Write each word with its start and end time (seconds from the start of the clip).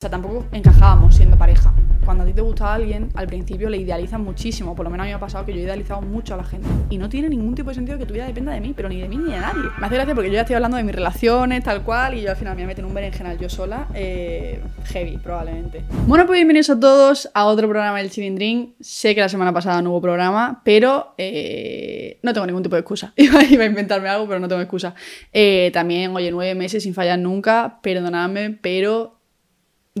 O 0.00 0.04
sea, 0.04 0.10
tampoco 0.12 0.46
encajábamos 0.50 1.14
siendo 1.14 1.36
pareja. 1.36 1.74
Cuando 2.06 2.24
a 2.24 2.26
ti 2.26 2.32
te 2.32 2.40
gusta 2.40 2.72
alguien, 2.72 3.10
al 3.16 3.26
principio 3.26 3.68
le 3.68 3.76
idealizas 3.76 4.18
muchísimo. 4.18 4.74
Por 4.74 4.84
lo 4.84 4.90
menos 4.90 5.04
a 5.04 5.06
mí 5.06 5.10
me 5.10 5.16
ha 5.16 5.20
pasado 5.20 5.44
que 5.44 5.52
yo 5.52 5.58
he 5.58 5.64
idealizado 5.64 6.00
mucho 6.00 6.32
a 6.32 6.36
la 6.38 6.44
gente. 6.44 6.66
Y 6.88 6.96
no 6.96 7.10
tiene 7.10 7.28
ningún 7.28 7.54
tipo 7.54 7.68
de 7.68 7.74
sentido 7.74 7.98
que 7.98 8.06
tu 8.06 8.14
vida 8.14 8.24
dependa 8.24 8.54
de 8.54 8.62
mí, 8.62 8.72
pero 8.74 8.88
ni 8.88 8.98
de 8.98 9.10
mí 9.10 9.18
ni 9.18 9.30
de 9.30 9.38
nadie. 9.38 9.60
Me 9.78 9.86
hace 9.86 9.96
gracia 9.96 10.14
porque 10.14 10.30
yo 10.30 10.36
ya 10.36 10.40
estoy 10.40 10.56
hablando 10.56 10.78
de 10.78 10.84
mis 10.84 10.94
relaciones, 10.94 11.62
tal 11.64 11.82
cual, 11.82 12.14
y 12.14 12.22
yo 12.22 12.30
al 12.30 12.36
final 12.36 12.56
me 12.56 12.64
meter 12.64 12.82
en 12.82 12.88
un 12.88 12.94
berenjenal 12.94 13.38
yo 13.38 13.50
sola. 13.50 13.88
Eh, 13.92 14.62
heavy, 14.84 15.18
probablemente. 15.18 15.82
Bueno, 16.06 16.24
pues 16.24 16.38
bienvenidos 16.38 16.70
a 16.70 16.80
todos 16.80 17.28
a 17.34 17.44
otro 17.44 17.68
programa 17.68 17.98
del 17.98 18.10
Chilindrín. 18.10 18.76
Sé 18.80 19.14
que 19.14 19.20
la 19.20 19.28
semana 19.28 19.52
pasada 19.52 19.82
no 19.82 19.90
hubo 19.90 20.00
programa, 20.00 20.62
pero 20.64 21.12
eh, 21.18 22.18
no 22.22 22.32
tengo 22.32 22.46
ningún 22.46 22.62
tipo 22.62 22.74
de 22.74 22.80
excusa. 22.80 23.12
Iba, 23.16 23.40
a 23.40 23.66
inventarme 23.66 24.08
algo, 24.08 24.26
pero 24.26 24.40
no 24.40 24.48
tengo 24.48 24.62
excusa. 24.62 24.94
Eh, 25.30 25.70
también, 25.74 26.16
oye, 26.16 26.30
nueve 26.30 26.54
meses 26.54 26.84
sin 26.84 26.94
fallar 26.94 27.18
nunca, 27.18 27.80
perdonadme, 27.82 28.58
pero 28.62 29.19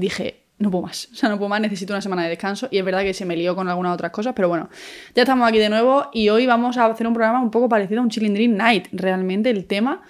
dije, 0.00 0.42
no 0.58 0.70
puedo 0.70 0.82
más, 0.86 1.08
o 1.12 1.14
sea, 1.14 1.28
no 1.28 1.36
puedo 1.36 1.48
más, 1.48 1.60
necesito 1.60 1.92
una 1.92 2.02
semana 2.02 2.24
de 2.24 2.30
descanso 2.30 2.68
y 2.70 2.78
es 2.78 2.84
verdad 2.84 3.02
que 3.02 3.14
se 3.14 3.24
me 3.24 3.36
lió 3.36 3.54
con 3.54 3.68
algunas 3.68 3.94
otras 3.94 4.10
cosas, 4.10 4.32
pero 4.34 4.48
bueno, 4.48 4.68
ya 5.14 5.22
estamos 5.22 5.48
aquí 5.48 5.58
de 5.58 5.68
nuevo 5.68 6.10
y 6.12 6.28
hoy 6.28 6.46
vamos 6.46 6.76
a 6.76 6.86
hacer 6.86 7.06
un 7.06 7.14
programa 7.14 7.40
un 7.40 7.50
poco 7.50 7.68
parecido 7.68 8.00
a 8.00 8.02
un 8.02 8.10
Chilling 8.10 8.56
Night, 8.56 8.88
realmente 8.92 9.50
el 9.50 9.66
tema 9.66 10.02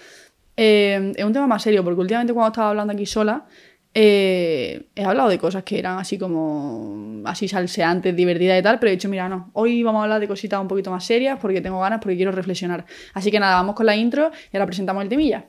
eh, 0.57 1.13
es 1.17 1.25
un 1.25 1.33
tema 1.33 1.47
más 1.47 1.63
serio, 1.63 1.83
porque 1.85 2.01
últimamente 2.01 2.35
cuando 2.35 2.49
estaba 2.49 2.71
hablando 2.71 2.93
aquí 2.93 3.07
sola, 3.07 3.47
eh, 3.93 4.89
he 4.95 5.05
hablado 5.05 5.29
de 5.29 5.39
cosas 5.39 5.65
que 5.65 5.79
eran 5.79 5.99
así 5.99 6.19
como 6.19 7.23
así 7.25 7.49
salseantes, 7.49 8.15
divertidas 8.15 8.61
y 8.61 8.63
tal, 8.63 8.79
pero 8.79 8.91
he 8.91 8.93
dicho, 8.93 9.09
mira, 9.09 9.29
no, 9.29 9.51
hoy 9.55 9.83
vamos 9.83 10.01
a 10.01 10.03
hablar 10.05 10.21
de 10.21 10.29
cositas 10.29 10.61
un 10.61 10.69
poquito 10.69 10.91
más 10.91 11.05
serias 11.05 11.39
porque 11.41 11.61
tengo 11.61 11.81
ganas, 11.81 12.01
porque 12.01 12.17
quiero 12.17 12.31
reflexionar. 12.31 12.85
Así 13.15 13.31
que 13.31 13.41
nada, 13.41 13.55
vamos 13.55 13.75
con 13.75 13.87
la 13.87 13.97
intro 13.97 14.31
y 14.53 14.57
ahora 14.57 14.67
presentamos 14.67 15.03
el 15.03 15.09
temilla. 15.09 15.47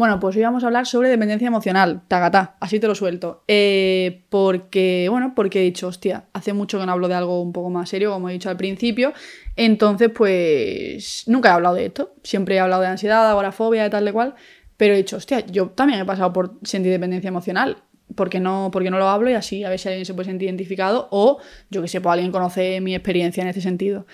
Bueno, 0.00 0.18
pues 0.18 0.34
hoy 0.34 0.42
vamos 0.42 0.64
a 0.64 0.68
hablar 0.68 0.86
sobre 0.86 1.10
dependencia 1.10 1.46
emocional, 1.46 2.00
tagatá, 2.08 2.56
así 2.58 2.80
te 2.80 2.86
lo 2.86 2.94
suelto. 2.94 3.44
Eh, 3.46 4.22
porque, 4.30 5.08
bueno, 5.10 5.34
porque 5.36 5.60
he 5.60 5.62
dicho, 5.62 5.88
hostia, 5.88 6.24
hace 6.32 6.54
mucho 6.54 6.80
que 6.80 6.86
no 6.86 6.92
hablo 6.92 7.06
de 7.06 7.12
algo 7.12 7.42
un 7.42 7.52
poco 7.52 7.68
más 7.68 7.90
serio, 7.90 8.10
como 8.10 8.30
he 8.30 8.32
dicho 8.32 8.48
al 8.48 8.56
principio. 8.56 9.12
Entonces, 9.56 10.08
pues, 10.08 11.24
nunca 11.26 11.50
he 11.50 11.52
hablado 11.52 11.74
de 11.74 11.84
esto. 11.84 12.14
Siempre 12.22 12.54
he 12.54 12.60
hablado 12.60 12.80
de 12.80 12.88
ansiedad, 12.88 13.28
agorafobia, 13.28 13.82
de 13.82 13.90
tal 13.90 14.06
de 14.06 14.12
cual. 14.14 14.34
Pero 14.78 14.94
he 14.94 14.96
dicho, 14.96 15.18
hostia, 15.18 15.40
yo 15.40 15.68
también 15.68 16.00
he 16.00 16.06
pasado 16.06 16.32
por 16.32 16.54
sentir 16.62 16.90
dependencia 16.90 17.28
emocional. 17.28 17.76
porque 18.14 18.40
no, 18.40 18.70
porque 18.72 18.90
no 18.90 18.98
lo 18.98 19.06
hablo 19.06 19.28
y 19.28 19.34
así 19.34 19.64
a 19.64 19.68
ver 19.68 19.78
si 19.78 19.88
alguien 19.88 20.06
se 20.06 20.14
puede 20.14 20.30
sentir 20.30 20.48
identificado 20.48 21.08
o, 21.10 21.40
yo 21.68 21.82
que 21.82 21.88
sé, 21.88 22.00
pues 22.00 22.14
alguien 22.14 22.32
conoce 22.32 22.80
mi 22.80 22.94
experiencia 22.94 23.42
en 23.42 23.48
este 23.48 23.60
sentido. 23.60 24.06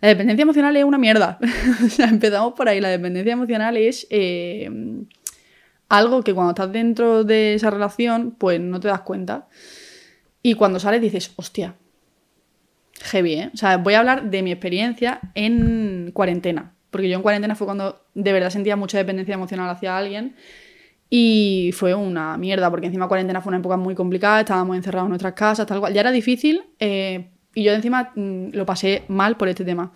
La 0.00 0.06
dependencia 0.06 0.42
emocional 0.42 0.76
es 0.76 0.84
una 0.84 0.98
mierda. 0.98 1.40
o 1.84 1.88
sea, 1.88 2.06
empezamos 2.06 2.52
por 2.52 2.68
ahí. 2.68 2.80
La 2.80 2.90
dependencia 2.90 3.32
emocional 3.32 3.76
es... 3.76 4.06
Eh, 4.08 4.70
algo 5.92 6.22
que 6.22 6.32
cuando 6.32 6.52
estás 6.52 6.72
dentro 6.72 7.22
de 7.22 7.52
esa 7.52 7.68
relación, 7.68 8.30
pues 8.30 8.58
no 8.58 8.80
te 8.80 8.88
das 8.88 9.02
cuenta. 9.02 9.46
Y 10.42 10.54
cuando 10.54 10.80
sales 10.80 11.02
dices, 11.02 11.32
hostia, 11.36 11.74
heavy, 13.02 13.34
¿eh? 13.34 13.50
O 13.52 13.56
sea, 13.58 13.76
voy 13.76 13.92
a 13.92 13.98
hablar 13.98 14.30
de 14.30 14.42
mi 14.42 14.52
experiencia 14.52 15.20
en 15.34 16.10
cuarentena. 16.14 16.72
Porque 16.90 17.10
yo 17.10 17.16
en 17.16 17.22
cuarentena 17.22 17.54
fue 17.56 17.66
cuando 17.66 18.06
de 18.14 18.32
verdad 18.32 18.48
sentía 18.48 18.74
mucha 18.74 18.96
dependencia 18.96 19.34
emocional 19.34 19.68
hacia 19.68 19.98
alguien. 19.98 20.34
Y 21.10 21.72
fue 21.74 21.94
una 21.94 22.38
mierda, 22.38 22.70
porque 22.70 22.86
encima 22.86 23.06
cuarentena 23.06 23.42
fue 23.42 23.50
una 23.50 23.58
época 23.58 23.76
muy 23.76 23.94
complicada, 23.94 24.40
estábamos 24.40 24.76
encerrados 24.76 25.08
en 25.08 25.10
nuestras 25.10 25.34
casas, 25.34 25.66
tal 25.66 25.80
cual. 25.80 25.92
Ya 25.92 26.00
era 26.00 26.10
difícil 26.10 26.62
eh, 26.78 27.28
y 27.54 27.64
yo 27.64 27.72
encima 27.74 28.12
mm, 28.14 28.52
lo 28.52 28.64
pasé 28.64 29.04
mal 29.08 29.36
por 29.36 29.50
este 29.50 29.66
tema. 29.66 29.92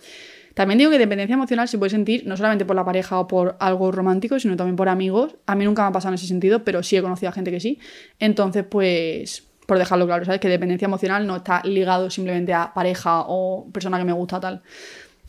También 0.57 0.79
digo 0.79 0.89
que 0.89 0.97
dependencia 0.97 1.35
emocional 1.35 1.67
se 1.67 1.77
puede 1.77 1.91
sentir 1.91 2.25
no 2.25 2.35
solamente 2.35 2.65
por 2.65 2.75
la 2.75 2.83
pareja 2.83 3.19
o 3.19 3.27
por 3.27 3.57
algo 3.59 3.91
romántico, 3.91 4.39
sino 4.39 4.57
también 4.57 4.75
por 4.75 4.89
amigos. 4.89 5.35
A 5.45 5.53
mí 5.53 5.63
nunca 5.63 5.83
me 5.83 5.89
ha 5.89 5.91
pasado 5.91 6.13
en 6.13 6.15
ese 6.15 6.25
sentido, 6.25 6.63
pero 6.63 6.81
sí 6.81 6.97
he 6.97 7.01
conocido 7.03 7.29
a 7.29 7.31
gente 7.31 7.51
que 7.51 7.59
sí. 7.59 7.77
Entonces, 8.17 8.65
pues, 8.67 9.43
por 9.67 9.77
dejarlo 9.77 10.07
claro, 10.07 10.25
¿sabes? 10.25 10.41
Que 10.41 10.49
dependencia 10.49 10.87
emocional 10.87 11.27
no 11.27 11.35
está 11.35 11.61
ligado 11.63 12.09
simplemente 12.09 12.55
a 12.55 12.73
pareja 12.73 13.25
o 13.27 13.69
persona 13.71 13.99
que 13.99 14.03
me 14.03 14.13
gusta 14.13 14.39
tal. 14.39 14.63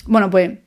Bueno, 0.06 0.30
pues, 0.30 0.60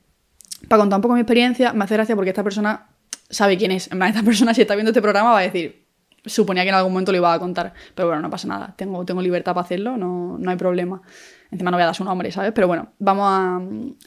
para 0.68 0.80
contar 0.80 0.98
un 0.98 1.02
poco 1.02 1.14
mi 1.14 1.22
experiencia, 1.22 1.72
me 1.72 1.82
hace 1.82 1.94
gracia 1.94 2.14
porque 2.14 2.30
esta 2.30 2.44
persona 2.44 2.86
sabe 3.30 3.58
quién 3.58 3.72
es. 3.72 3.90
En 3.90 3.98
plan, 3.98 4.10
esta 4.10 4.22
persona 4.22 4.54
si 4.54 4.60
está 4.60 4.76
viendo 4.76 4.90
este 4.90 5.02
programa 5.02 5.32
va 5.32 5.40
a 5.40 5.42
decir, 5.42 5.86
suponía 6.24 6.62
que 6.62 6.68
en 6.68 6.76
algún 6.76 6.92
momento 6.92 7.10
lo 7.10 7.18
iba 7.18 7.34
a 7.34 7.38
contar. 7.40 7.74
Pero 7.96 8.06
bueno, 8.06 8.22
no 8.22 8.30
pasa 8.30 8.46
nada. 8.46 8.74
Tengo, 8.76 9.04
tengo 9.04 9.22
libertad 9.22 9.54
para 9.54 9.64
hacerlo, 9.64 9.96
no, 9.96 10.38
no 10.38 10.50
hay 10.52 10.56
problema. 10.56 11.02
Encima 11.52 11.70
no 11.70 11.76
voy 11.76 11.82
a 11.82 11.86
dar 11.86 11.94
su 11.94 12.02
nombre, 12.02 12.32
¿sabes? 12.32 12.52
Pero 12.52 12.66
bueno, 12.66 12.88
vamos 12.98 13.26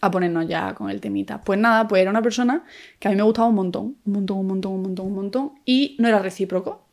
a, 0.01 0.11
ponernos 0.11 0.47
ya 0.47 0.73
con 0.73 0.89
el 0.89 1.00
temita. 1.00 1.41
Pues 1.41 1.59
nada, 1.59 1.88
pues 1.88 2.01
era 2.01 2.09
una 2.09 2.23
persona 2.23 2.63
que 2.97 3.07
a 3.07 3.11
mí 3.11 3.17
me 3.17 3.22
gustaba 3.22 3.47
un 3.47 3.56
montón, 3.56 3.97
un 4.03 4.13
montón, 4.13 4.38
un 4.39 4.47
montón, 4.47 4.72
un 4.73 4.81
montón, 4.81 5.06
un 5.06 5.13
montón, 5.13 5.51
y 5.63 5.95
no 6.00 6.07
era 6.07 6.17
recíproco. 6.17 6.88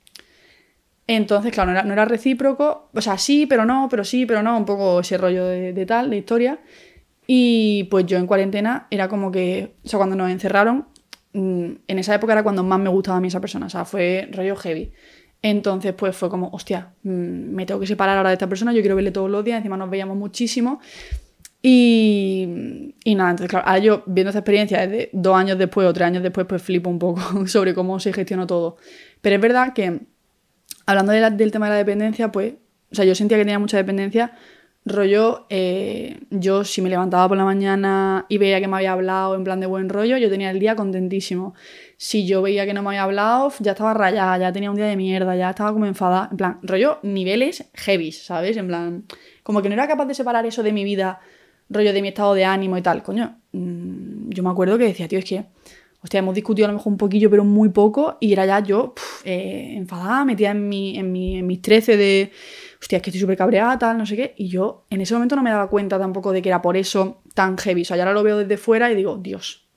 Entonces, 1.07 1.53
claro, 1.53 1.73
no 1.73 1.93
era, 1.93 2.05
recíproco, 2.05 2.91
o 2.93 3.01
sea, 3.01 3.17
sí, 3.17 3.47
pero 3.47 3.65
no, 3.65 3.89
pero 3.91 4.05
sí, 4.05 4.27
pero 4.27 4.43
no, 4.43 4.57
un 4.59 4.67
poco 4.67 5.01
ese 5.01 5.17
rollo 5.17 5.47
de, 5.47 5.87
tal, 5.87 6.11
de 6.11 6.19
historia. 6.19 6.59
Y 7.27 7.85
pues 7.85 8.05
yo 8.05 8.19
en 8.19 8.27
cuarentena 8.27 8.89
era 8.91 9.09
como 9.09 9.33
que, 9.33 9.77
o 9.85 9.89
sea, 9.89 9.97
cuando 9.97 10.17
nos 10.17 10.31
encerraron, 10.31 10.87
mm, 11.33 11.71
en 11.89 11.99
esa 11.99 12.15
época 12.15 12.35
era 12.35 12.43
cuando 12.43 12.63
más 12.63 12.79
me 12.79 12.91
gustaba 12.91 13.17
a 13.17 13.21
mí 13.23 13.29
esa 13.29 13.41
persona, 13.41 13.67
o 13.67 13.71
sea, 13.71 13.87
fue 13.87 14.29
rollo 14.33 14.55
heavy. 14.57 14.93
Entonces, 15.43 15.93
pues 15.93 16.17
fue 16.17 16.31
como, 16.31 16.49
hostia, 16.53 16.93
mm, 17.03 17.11
me 17.11 17.67
tengo 17.67 17.81
que 17.81 17.87
separar 17.87 18.17
ahora 18.17 18.31
de 18.31 18.35
esta 18.35 18.49
persona, 18.49 18.73
yo 18.73 18.81
quiero 18.81 18.95
verle 18.95 19.11
todos 19.11 19.29
los 19.29 19.45
días, 19.45 19.59
encima 19.59 19.77
nos 19.77 19.91
veíamos 19.91 20.17
muchísimo. 20.17 20.81
Y, 21.61 22.95
y 23.05 23.15
nada, 23.15 23.31
entonces, 23.31 23.51
claro, 23.51 23.67
ahora 23.67 23.79
yo 23.79 24.03
viendo 24.07 24.31
esta 24.31 24.41
experiencia 24.41 24.87
desde 24.87 25.11
dos 25.13 25.37
años 25.37 25.59
después 25.59 25.87
o 25.87 25.93
tres 25.93 26.07
años 26.07 26.23
después, 26.23 26.47
pues 26.47 26.63
flipo 26.63 26.91
un 26.91 26.99
poco 26.99 27.47
sobre 27.47 27.75
cómo 27.75 27.99
se 28.01 28.13
gestionó 28.13 28.47
todo. 28.47 28.77
Pero 29.21 29.37
es 29.37 29.43
verdad 29.43 29.73
que, 29.73 30.01
hablando 30.87 31.13
del 31.13 31.53
tema 31.53 31.67
de 31.67 31.73
la 31.73 31.79
dependencia, 31.79 32.33
pues, 32.33 32.55
o 32.91 32.95
sea, 32.95 33.05
yo 33.05 33.15
sentía 33.15 33.37
que 33.37 33.45
tenía 33.45 33.59
mucha 33.59 33.77
dependencia 33.77 34.33
Rollo, 34.85 35.47
eh, 35.49 36.19
yo 36.31 36.65
si 36.65 36.83
me 36.83 36.91
levantaba 36.91 37.29
por 37.29 37.37
la 37.37 37.45
mañana 37.45 38.27
y 38.29 38.39
veía 38.39 38.61
que 38.61 38.67
me 38.67 38.77
había 38.77 38.93
hablado 38.93 39.37
en 39.37 39.45
plan 39.45 39.61
de 39.61 39.67
buen 39.67 39.89
rollo, 39.89 40.17
yo 40.17 40.29
tenía 40.29 40.51
el 40.51 40.59
día 40.59 40.75
contentísimo. 40.75 41.55
Si 41.97 42.27
yo 42.27 42.43
veía 42.43 42.67
que 42.67 42.75
no 42.75 42.83
me 42.83 42.89
había 42.89 43.05
hablado, 43.05 43.53
ya 43.61 43.73
estaba 43.73 43.95
rayada, 43.95 44.39
ya 44.39 44.53
tenía 44.53 44.71
un 44.71 44.77
día 44.77 44.87
de 44.87 44.97
mierda, 44.97 45.37
ya 45.37 45.51
estaba 45.51 45.73
como 45.73 45.87
enfadada. 45.87 46.29
En 46.33 46.37
plan, 46.37 46.59
rollo, 46.63 46.99
niveles 47.05 47.71
heavy, 47.75 48.11
¿sabes? 48.11 48.57
En 48.57 48.67
plan, 48.67 49.05
como 49.45 49.63
que 49.63 49.69
no 49.69 49.75
era 49.75 49.87
capaz 49.87 50.07
de 50.07 50.15
separar 50.15 50.47
eso 50.47 50.65
de 50.65 50.73
mi 50.73 50.83
vida, 50.83 51.21
rollo 51.71 51.93
de 51.93 52.03
mi 52.03 52.09
estado 52.09 52.35
de 52.35 52.45
ánimo 52.45 52.77
y 52.77 52.83
tal. 52.83 53.05
Coño, 53.05 53.39
mm, 53.53 54.31
yo 54.31 54.43
me 54.43 54.51
acuerdo 54.51 54.79
que 54.79 54.85
decía, 54.85 55.07
tío, 55.07 55.21
es 55.21 55.25
que, 55.25 55.45
hostia, 56.03 56.19
hemos 56.19 56.35
discutido 56.35 56.67
a 56.67 56.73
lo 56.73 56.79
mejor 56.79 56.93
un 56.93 56.99
poquillo, 56.99 57.31
pero 57.31 57.45
muy 57.45 57.69
poco, 57.69 58.17
y 58.19 58.33
era 58.33 58.47
ya 58.47 58.59
yo 58.59 58.95
eh, 59.25 59.75
enfadada, 59.77 60.25
metida 60.25 60.51
en, 60.51 60.69
mi, 60.69 60.99
en, 60.99 61.13
mi, 61.13 61.39
en 61.39 61.47
mis 61.47 61.63
13 61.63 61.97
de 61.97 62.33
hostia, 62.83 62.97
es 62.97 63.03
que 63.03 63.11
estoy 63.11 63.21
súper 63.21 63.37
cabreada, 63.37 63.79
tal, 63.79 63.97
no 63.97 64.05
sé 64.05 64.17
qué. 64.17 64.35
Y 64.37 64.49
yo 64.49 64.87
en 64.91 65.01
ese 65.01 65.15
momento 65.15 65.37
no 65.37 65.43
me 65.43 65.51
daba 65.51 65.69
cuenta 65.71 66.01
tampoco 66.01 66.33
de 66.33 66.43
que 66.43 66.49
era 66.49 66.61
por 66.61 66.77
eso 66.77 67.23
tan 67.33 67.57
heavy. 67.57 67.83
O 67.83 67.85
sea, 67.85 67.97
ya 67.97 68.03
ahora 68.03 68.13
lo 68.13 68.25
veo 68.25 68.39
desde 68.39 68.57
fuera 68.57 68.91
y 68.91 68.97
digo, 68.97 69.19
Dios, 69.19 69.69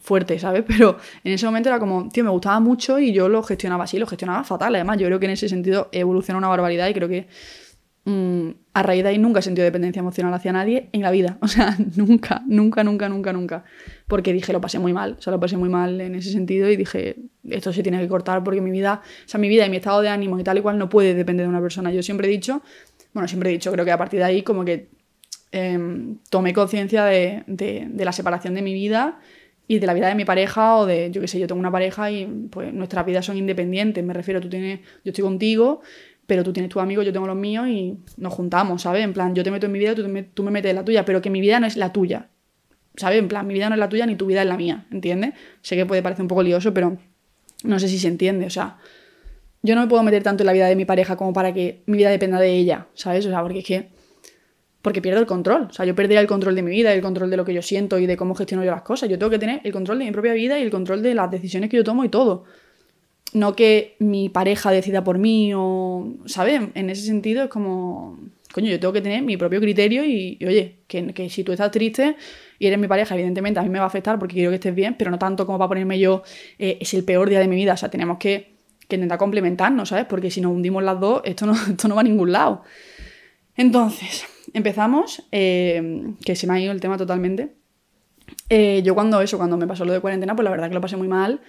fuerte, 0.00 0.38
¿sabes? 0.38 0.62
Pero 0.68 0.96
en 1.24 1.32
ese 1.32 1.44
momento 1.44 1.68
era 1.68 1.80
como, 1.80 2.08
tío, 2.08 2.22
me 2.22 2.30
gustaba 2.30 2.60
mucho 2.60 3.00
y 3.00 3.12
yo 3.12 3.28
lo 3.28 3.42
gestionaba 3.42 3.84
así, 3.84 3.98
lo 3.98 4.06
gestionaba 4.06 4.44
fatal. 4.44 4.76
Además, 4.76 4.98
yo 4.98 5.06
creo 5.08 5.18
que 5.18 5.26
en 5.26 5.32
ese 5.32 5.48
sentido 5.48 5.88
evoluciona 5.90 6.38
una 6.38 6.48
barbaridad 6.48 6.88
y 6.88 6.94
creo 6.94 7.08
que 7.08 7.26
mm, 8.04 8.50
a 8.74 8.82
raíz 8.82 9.02
de 9.02 9.10
ahí 9.10 9.18
nunca 9.18 9.40
he 9.40 9.42
sentido 9.42 9.64
dependencia 9.64 10.00
emocional 10.00 10.32
hacia 10.32 10.52
nadie 10.52 10.88
en 10.92 11.02
la 11.02 11.10
vida. 11.10 11.38
O 11.42 11.48
sea, 11.48 11.76
nunca, 11.96 12.42
nunca, 12.46 12.84
nunca, 12.84 13.08
nunca, 13.08 13.32
nunca. 13.32 13.64
Porque 14.06 14.32
dije, 14.32 14.52
lo 14.52 14.60
pasé 14.60 14.78
muy 14.78 14.92
mal. 14.92 15.16
O 15.18 15.22
sea, 15.22 15.30
lo 15.30 15.40
pasé 15.40 15.56
muy 15.56 15.68
mal 15.68 16.00
en 16.00 16.14
ese 16.14 16.30
sentido 16.30 16.70
y 16.70 16.76
dije, 16.76 17.16
esto 17.50 17.72
se 17.72 17.82
tiene 17.82 18.00
que 18.00 18.08
cortar 18.08 18.42
porque 18.42 18.60
mi 18.60 18.70
vida, 18.70 19.02
o 19.04 19.28
sea, 19.28 19.38
mi 19.38 19.48
vida 19.48 19.66
y 19.66 19.70
mi 19.70 19.76
estado 19.76 20.00
de 20.00 20.08
ánimo 20.08 20.38
y 20.38 20.44
tal 20.44 20.58
y 20.58 20.62
cual 20.62 20.78
no 20.78 20.88
puede 20.88 21.14
depender 21.14 21.44
de 21.44 21.50
una 21.50 21.60
persona. 21.60 21.92
Yo 21.92 22.02
siempre 22.02 22.28
he 22.28 22.30
dicho, 22.30 22.62
bueno, 23.12 23.28
siempre 23.28 23.50
he 23.50 23.52
dicho, 23.52 23.70
creo 23.72 23.84
que 23.84 23.92
a 23.92 23.98
partir 23.98 24.20
de 24.20 24.24
ahí 24.24 24.42
como 24.42 24.64
que 24.64 24.88
em, 25.50 26.18
tomé 26.30 26.54
conciencia 26.54 27.04
de, 27.04 27.42
de, 27.46 28.04
la 28.04 28.12
separación 28.12 28.54
de 28.54 28.62
mi 28.62 28.72
vida 28.72 29.20
y 29.68 29.78
de 29.80 29.86
la 29.86 29.92
vida 29.92 30.08
de 30.08 30.14
mi 30.14 30.24
pareja 30.24 30.76
o 30.76 30.86
de, 30.86 31.10
yo 31.10 31.20
qué 31.20 31.28
sé, 31.28 31.38
yo 31.38 31.46
tengo 31.46 31.60
una 31.60 31.70
pareja 31.70 32.10
y 32.10 32.26
pues 32.50 32.72
nuestras 32.72 33.04
vidas 33.04 33.26
son 33.26 33.36
independientes. 33.36 34.02
Me 34.02 34.14
refiero, 34.14 34.40
tú 34.40 34.48
tienes, 34.48 34.80
yo 35.04 35.10
estoy 35.10 35.24
contigo 35.24 35.82
pero 36.26 36.44
tú 36.44 36.52
tienes 36.52 36.70
tus 36.70 36.82
amigos, 36.82 37.04
yo 37.04 37.12
tengo 37.12 37.26
los 37.26 37.36
míos 37.36 37.66
y 37.68 37.98
nos 38.16 38.32
juntamos, 38.32 38.82
¿sabes? 38.82 39.04
En 39.04 39.12
plan, 39.12 39.34
yo 39.34 39.42
te 39.42 39.50
meto 39.50 39.66
en 39.66 39.72
mi 39.72 39.78
vida, 39.78 39.94
tú, 39.94 40.04
tú 40.34 40.42
me 40.42 40.50
metes 40.50 40.70
en 40.70 40.76
la 40.76 40.84
tuya, 40.84 41.04
pero 41.04 41.20
que 41.20 41.30
mi 41.30 41.40
vida 41.40 41.60
no 41.60 41.66
es 41.66 41.76
la 41.76 41.92
tuya, 41.92 42.28
¿sabes? 42.96 43.18
En 43.18 43.28
plan, 43.28 43.46
mi 43.46 43.54
vida 43.54 43.68
no 43.68 43.74
es 43.74 43.78
la 43.78 43.88
tuya 43.88 44.06
ni 44.06 44.16
tu 44.16 44.26
vida 44.26 44.42
es 44.42 44.48
la 44.48 44.56
mía, 44.56 44.86
¿entiendes? 44.90 45.34
Sé 45.62 45.76
que 45.76 45.86
puede 45.86 46.02
parecer 46.02 46.22
un 46.22 46.28
poco 46.28 46.42
lioso, 46.42 46.72
pero 46.72 46.96
no 47.64 47.78
sé 47.78 47.88
si 47.88 47.98
se 47.98 48.08
entiende, 48.08 48.46
o 48.46 48.50
sea, 48.50 48.78
yo 49.62 49.74
no 49.74 49.82
me 49.82 49.86
puedo 49.86 50.02
meter 50.02 50.22
tanto 50.22 50.42
en 50.42 50.46
la 50.46 50.52
vida 50.52 50.66
de 50.66 50.76
mi 50.76 50.84
pareja 50.84 51.16
como 51.16 51.32
para 51.32 51.52
que 51.52 51.82
mi 51.86 51.98
vida 51.98 52.10
dependa 52.10 52.40
de 52.40 52.52
ella, 52.56 52.86
¿sabes? 52.94 53.26
O 53.26 53.30
sea, 53.30 53.42
porque 53.42 53.60
es 53.60 53.64
que 53.64 53.88
porque 54.82 55.00
pierdo 55.00 55.20
el 55.20 55.26
control. 55.26 55.68
O 55.70 55.72
sea, 55.72 55.86
yo 55.86 55.94
perdería 55.94 56.20
el 56.20 56.26
control 56.26 56.56
de 56.56 56.62
mi 56.62 56.72
vida, 56.72 56.92
el 56.92 57.00
control 57.00 57.30
de 57.30 57.36
lo 57.36 57.44
que 57.44 57.54
yo 57.54 57.62
siento 57.62 58.00
y 58.00 58.06
de 58.06 58.16
cómo 58.16 58.34
gestiono 58.34 58.64
yo 58.64 58.72
las 58.72 58.82
cosas. 58.82 59.08
Yo 59.08 59.16
tengo 59.16 59.30
que 59.30 59.38
tener 59.38 59.60
el 59.62 59.72
control 59.72 60.00
de 60.00 60.06
mi 60.06 60.10
propia 60.10 60.32
vida 60.32 60.58
y 60.58 60.62
el 60.62 60.70
control 60.70 61.02
de 61.02 61.14
las 61.14 61.30
decisiones 61.30 61.70
que 61.70 61.76
yo 61.76 61.84
tomo 61.84 62.04
y 62.04 62.08
todo 62.08 62.44
no 63.32 63.54
que 63.54 63.96
mi 63.98 64.28
pareja 64.28 64.70
decida 64.70 65.04
por 65.04 65.18
mí 65.18 65.52
o, 65.54 66.14
¿sabes? 66.26 66.60
En 66.74 66.90
ese 66.90 67.02
sentido 67.06 67.44
es 67.44 67.48
como, 67.48 68.18
coño, 68.52 68.70
yo 68.70 68.78
tengo 68.78 68.92
que 68.92 69.00
tener 69.00 69.22
mi 69.22 69.36
propio 69.36 69.60
criterio 69.60 70.04
y, 70.04 70.38
oye, 70.46 70.80
que, 70.86 71.30
si 71.30 71.42
tú 71.42 71.52
estás 71.52 71.70
triste 71.70 72.16
y 72.58 72.66
eres 72.66 72.78
mi 72.78 72.88
pareja, 72.88 73.14
evidentemente 73.14 73.58
a 73.58 73.62
mí 73.62 73.70
me 73.70 73.78
va 73.78 73.84
a 73.84 73.88
afectar 73.88 74.18
porque 74.18 74.34
quiero 74.34 74.50
que 74.50 74.56
estés 74.56 74.74
bien, 74.74 74.96
pero 74.98 75.10
no 75.10 75.18
tanto 75.18 75.46
como 75.46 75.58
para 75.58 75.68
ponerme 75.68 75.98
yo, 75.98 76.22
eh, 76.58 76.78
es 76.80 76.92
el 76.94 77.04
peor 77.04 77.28
día 77.28 77.40
de 77.40 77.48
mi 77.48 77.56
vida. 77.56 77.74
O 77.74 77.76
sea, 77.76 77.90
tenemos 77.90 78.18
que, 78.18 78.52
que 78.86 78.96
intentar 78.96 79.18
complementarnos, 79.18 79.88
¿sabes? 79.88 80.04
Porque 80.04 80.30
si 80.30 80.40
nos 80.40 80.52
hundimos 80.52 80.82
las 80.82 81.00
dos, 81.00 81.22
esto 81.24 81.46
no, 81.46 81.52
esto 81.70 81.88
no 81.88 81.94
va 81.94 82.02
a 82.02 82.04
ningún 82.04 82.32
lado. 82.32 82.62
Entonces, 83.56 84.24
empezamos, 84.52 85.24
eh, 85.32 86.12
que 86.24 86.36
se 86.36 86.46
me 86.46 86.54
ha 86.54 86.60
ido 86.60 86.72
el 86.72 86.80
tema 86.80 86.96
totalmente. 86.96 87.54
Eh, 88.48 88.82
yo 88.84 88.94
cuando 88.94 89.20
eso, 89.20 89.36
cuando 89.36 89.56
me 89.56 89.66
pasó 89.66 89.84
lo 89.84 89.92
de 89.92 90.00
cuarentena, 90.00 90.34
pues 90.34 90.44
la 90.44 90.50
verdad 90.50 90.68
que 90.68 90.74
lo 90.74 90.80
pasé 90.80 90.96
muy 90.96 91.08
mal. 91.08 91.40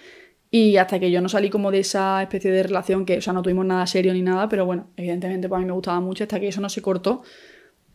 Y 0.56 0.76
hasta 0.76 1.00
que 1.00 1.10
yo 1.10 1.20
no 1.20 1.28
salí 1.28 1.50
como 1.50 1.72
de 1.72 1.80
esa 1.80 2.22
especie 2.22 2.48
de 2.52 2.62
relación 2.62 3.04
que, 3.04 3.18
o 3.18 3.20
sea, 3.20 3.32
no 3.32 3.42
tuvimos 3.42 3.66
nada 3.66 3.88
serio 3.88 4.14
ni 4.14 4.22
nada, 4.22 4.48
pero 4.48 4.64
bueno, 4.64 4.86
evidentemente 4.96 5.48
pues 5.48 5.58
a 5.58 5.60
mí 5.60 5.66
me 5.66 5.72
gustaba 5.72 5.98
mucho, 5.98 6.22
hasta 6.22 6.38
que 6.38 6.46
eso 6.46 6.60
no 6.60 6.68
se 6.68 6.80
cortó, 6.80 7.24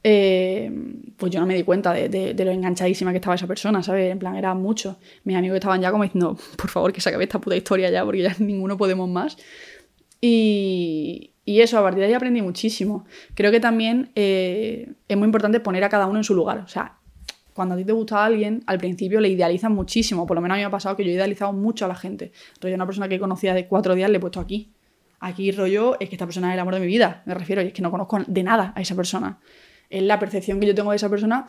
eh, 0.04 0.70
pues 1.16 1.32
yo 1.32 1.40
no 1.40 1.46
me 1.46 1.56
di 1.56 1.64
cuenta 1.64 1.94
de, 1.94 2.36
lo 2.38 2.52
enganchadísima 2.52 3.12
que 3.12 3.20
estaba 3.20 3.36
esa 3.36 3.48
persona, 3.48 3.82
¿sabes? 3.82 4.12
En 4.12 4.20
plan, 4.20 4.36
era 4.36 4.54
mucho. 4.56 4.98
Mis 5.24 5.38
amigos 5.38 5.56
estaban 5.56 5.80
ya 5.80 5.90
como 5.90 6.04
diciendo, 6.04 6.38
por 6.58 6.70
favor, 6.70 6.92
que 6.92 7.00
se 7.00 7.08
acabe 7.08 7.24
esta 7.24 7.40
puta 7.40 7.56
historia 7.56 7.90
ya, 7.92 8.04
porque 8.04 8.24
ya 8.24 8.36
ninguno 8.40 8.76
podemos 8.76 9.08
más. 9.08 9.38
Y, 10.20 11.32
y 11.46 11.62
eso, 11.62 11.80
a 11.80 11.82
partir 11.82 12.02
de 12.02 12.08
ahí 12.08 12.14
aprendí 12.14 12.42
muchísimo. 12.42 13.06
Creo 13.36 13.52
que 13.52 13.62
también 13.62 14.12
eh, 14.16 14.96
es 15.08 15.16
muy 15.16 15.28
importante 15.28 15.62
poner 15.62 15.86
a 15.86 15.90
cada 15.90 16.08
uno 16.08 16.20
en 16.20 16.26
su 16.26 16.36
lugar. 16.36 16.58
O 16.58 16.68
sea, 16.68 16.99
cuando 17.60 17.76
a 17.76 17.78
ti 17.78 17.84
te 17.84 17.92
gusta 17.92 18.20
a 18.20 18.26
alguien, 18.26 18.64
al 18.68 18.78
principio 18.78 19.20
le 19.20 19.28
idealizan 19.28 19.74
muchísimo. 19.74 20.26
Por 20.26 20.36
lo 20.36 20.42
menos 20.42 20.56
a 20.56 20.58
mí 20.60 20.62
me 20.62 20.68
ha 20.68 20.70
pasado 20.70 20.96
que 20.96 21.04
yo 21.04 21.10
he 21.10 21.14
idealizado 21.16 21.52
mucho 21.52 21.84
a 21.84 21.90
la 21.90 21.96
gente. 21.96 22.32
Rollo, 22.62 22.74
una 22.74 22.86
persona 22.86 23.10
que 23.10 23.20
conocía 23.20 23.54
de 23.54 23.68
cuatro 23.68 23.96
días 23.96 24.10
le 24.10 24.16
he 24.16 24.20
puesto 24.22 24.40
aquí. 24.40 24.72
Aquí, 25.20 25.52
rollo, 25.52 26.00
es 26.00 26.08
que 26.08 26.16
esta 26.16 26.26
persona 26.26 26.48
es 26.48 26.54
el 26.54 26.62
amor 26.62 26.76
de 26.76 26.80
mi 26.80 26.88
vida. 26.88 27.22
Me 27.26 27.34
refiero, 27.34 27.62
y 27.62 27.68
es 27.68 27.74
que 27.74 27.82
no 27.82 27.92
conozco 27.92 28.20
de 28.26 28.44
nada 28.44 28.72
a 28.78 28.80
esa 28.80 28.96
persona. 28.96 29.42
Es 29.90 30.02
la 30.04 30.18
percepción 30.20 30.62
que 30.62 30.68
yo 30.68 30.74
tengo 30.74 30.92
de 30.92 30.96
esa 30.96 31.10
persona 31.10 31.48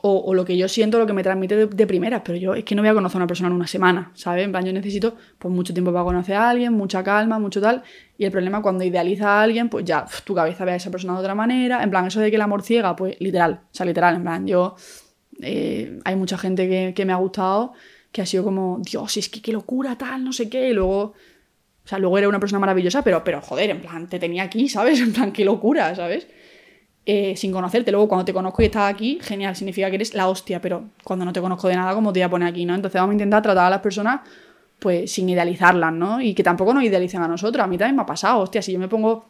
o, 0.00 0.32
lo 0.32 0.44
que 0.44 0.56
yo 0.56 0.68
siento, 0.68 0.98
lo 0.98 1.06
que 1.06 1.12
me 1.12 1.22
transmite 1.22 1.66
de, 1.66 1.86
primera, 1.86 2.22
pero 2.22 2.38
yo 2.38 2.54
es 2.54 2.64
que 2.64 2.74
no 2.74 2.82
voy 2.82 2.88
a 2.88 2.94
conocer 2.94 3.16
a 3.16 3.18
una 3.18 3.26
persona 3.26 3.48
en 3.48 3.54
una 3.54 3.66
semana, 3.66 4.12
¿sabes? 4.14 4.44
En 4.44 4.52
plan, 4.52 4.64
yo 4.64 4.72
necesito 4.72 5.16
pues, 5.38 5.52
mucho 5.52 5.72
tiempo 5.72 5.92
para 5.92 6.04
conocer 6.04 6.36
a 6.36 6.50
alguien, 6.50 6.72
mucha 6.72 7.02
calma, 7.02 7.38
mucho 7.38 7.60
tal, 7.60 7.82
y 8.16 8.24
el 8.24 8.30
problema 8.30 8.62
cuando 8.62 8.84
idealiza 8.84 9.40
a 9.40 9.42
alguien, 9.42 9.68
pues 9.68 9.84
ya 9.84 10.06
tu 10.24 10.34
cabeza 10.34 10.64
ve 10.64 10.72
a 10.72 10.76
esa 10.76 10.90
persona 10.90 11.14
de 11.14 11.20
otra 11.20 11.34
manera, 11.34 11.82
en 11.82 11.90
plan, 11.90 12.06
eso 12.06 12.20
de 12.20 12.30
que 12.30 12.36
el 12.36 12.42
amor 12.42 12.62
ciega, 12.62 12.94
pues 12.94 13.16
literal, 13.20 13.62
o 13.64 13.68
sea, 13.74 13.86
literal, 13.86 14.14
en 14.14 14.22
plan, 14.22 14.46
yo, 14.46 14.76
eh, 15.40 15.98
hay 16.04 16.16
mucha 16.16 16.38
gente 16.38 16.68
que, 16.68 16.92
que, 16.94 17.04
me 17.04 17.12
ha 17.12 17.16
gustado 17.16 17.72
que 18.12 18.22
ha 18.22 18.26
sido 18.26 18.44
como, 18.44 18.80
Dios, 18.80 19.16
es 19.16 19.28
que 19.28 19.42
qué 19.42 19.52
locura, 19.52 19.96
tal, 19.96 20.24
no 20.24 20.32
sé 20.32 20.48
qué, 20.48 20.70
y 20.70 20.72
luego, 20.72 21.00
o 21.00 21.14
sea, 21.84 21.98
luego 21.98 22.18
era 22.18 22.28
una 22.28 22.40
persona 22.40 22.58
maravillosa, 22.58 23.02
pero, 23.02 23.22
pero 23.22 23.40
joder, 23.40 23.70
en 23.70 23.80
plan, 23.80 24.08
te 24.08 24.18
tenía 24.18 24.44
aquí, 24.44 24.68
¿sabes? 24.68 25.00
En 25.02 25.12
plan, 25.12 25.32
qué 25.32 25.44
locura, 25.44 25.94
¿sabes? 25.94 26.26
Eh, 27.04 27.36
sin 27.36 27.52
conocerte. 27.52 27.90
Luego, 27.90 28.08
cuando 28.08 28.24
te 28.24 28.34
conozco 28.34 28.62
y 28.62 28.66
estás 28.66 28.92
aquí, 28.92 29.18
genial, 29.22 29.56
significa 29.56 29.88
que 29.88 29.96
eres 29.96 30.14
la 30.14 30.28
hostia, 30.28 30.60
pero 30.60 30.90
cuando 31.04 31.24
no 31.24 31.32
te 31.32 31.40
conozco 31.40 31.68
de 31.68 31.76
nada, 31.76 31.94
como 31.94 32.12
te 32.12 32.20
voy 32.20 32.24
a 32.24 32.30
poner 32.30 32.48
aquí, 32.48 32.66
¿no? 32.66 32.74
Entonces 32.74 33.00
vamos 33.00 33.12
a 33.12 33.14
intentar 33.14 33.42
tratar 33.42 33.66
a 33.66 33.70
las 33.70 33.80
personas 33.80 34.20
pues 34.78 35.10
sin 35.10 35.28
idealizarlas, 35.28 35.92
¿no? 35.92 36.20
Y 36.20 36.34
que 36.34 36.42
tampoco 36.42 36.72
nos 36.72 36.84
idealicen 36.84 37.22
a 37.22 37.28
nosotros. 37.28 37.64
A 37.64 37.66
mí 37.66 37.78
también 37.78 37.96
me 37.96 38.02
ha 38.02 38.06
pasado, 38.06 38.40
hostia, 38.40 38.62
si 38.62 38.72
yo 38.72 38.78
me 38.78 38.88
pongo 38.88 39.24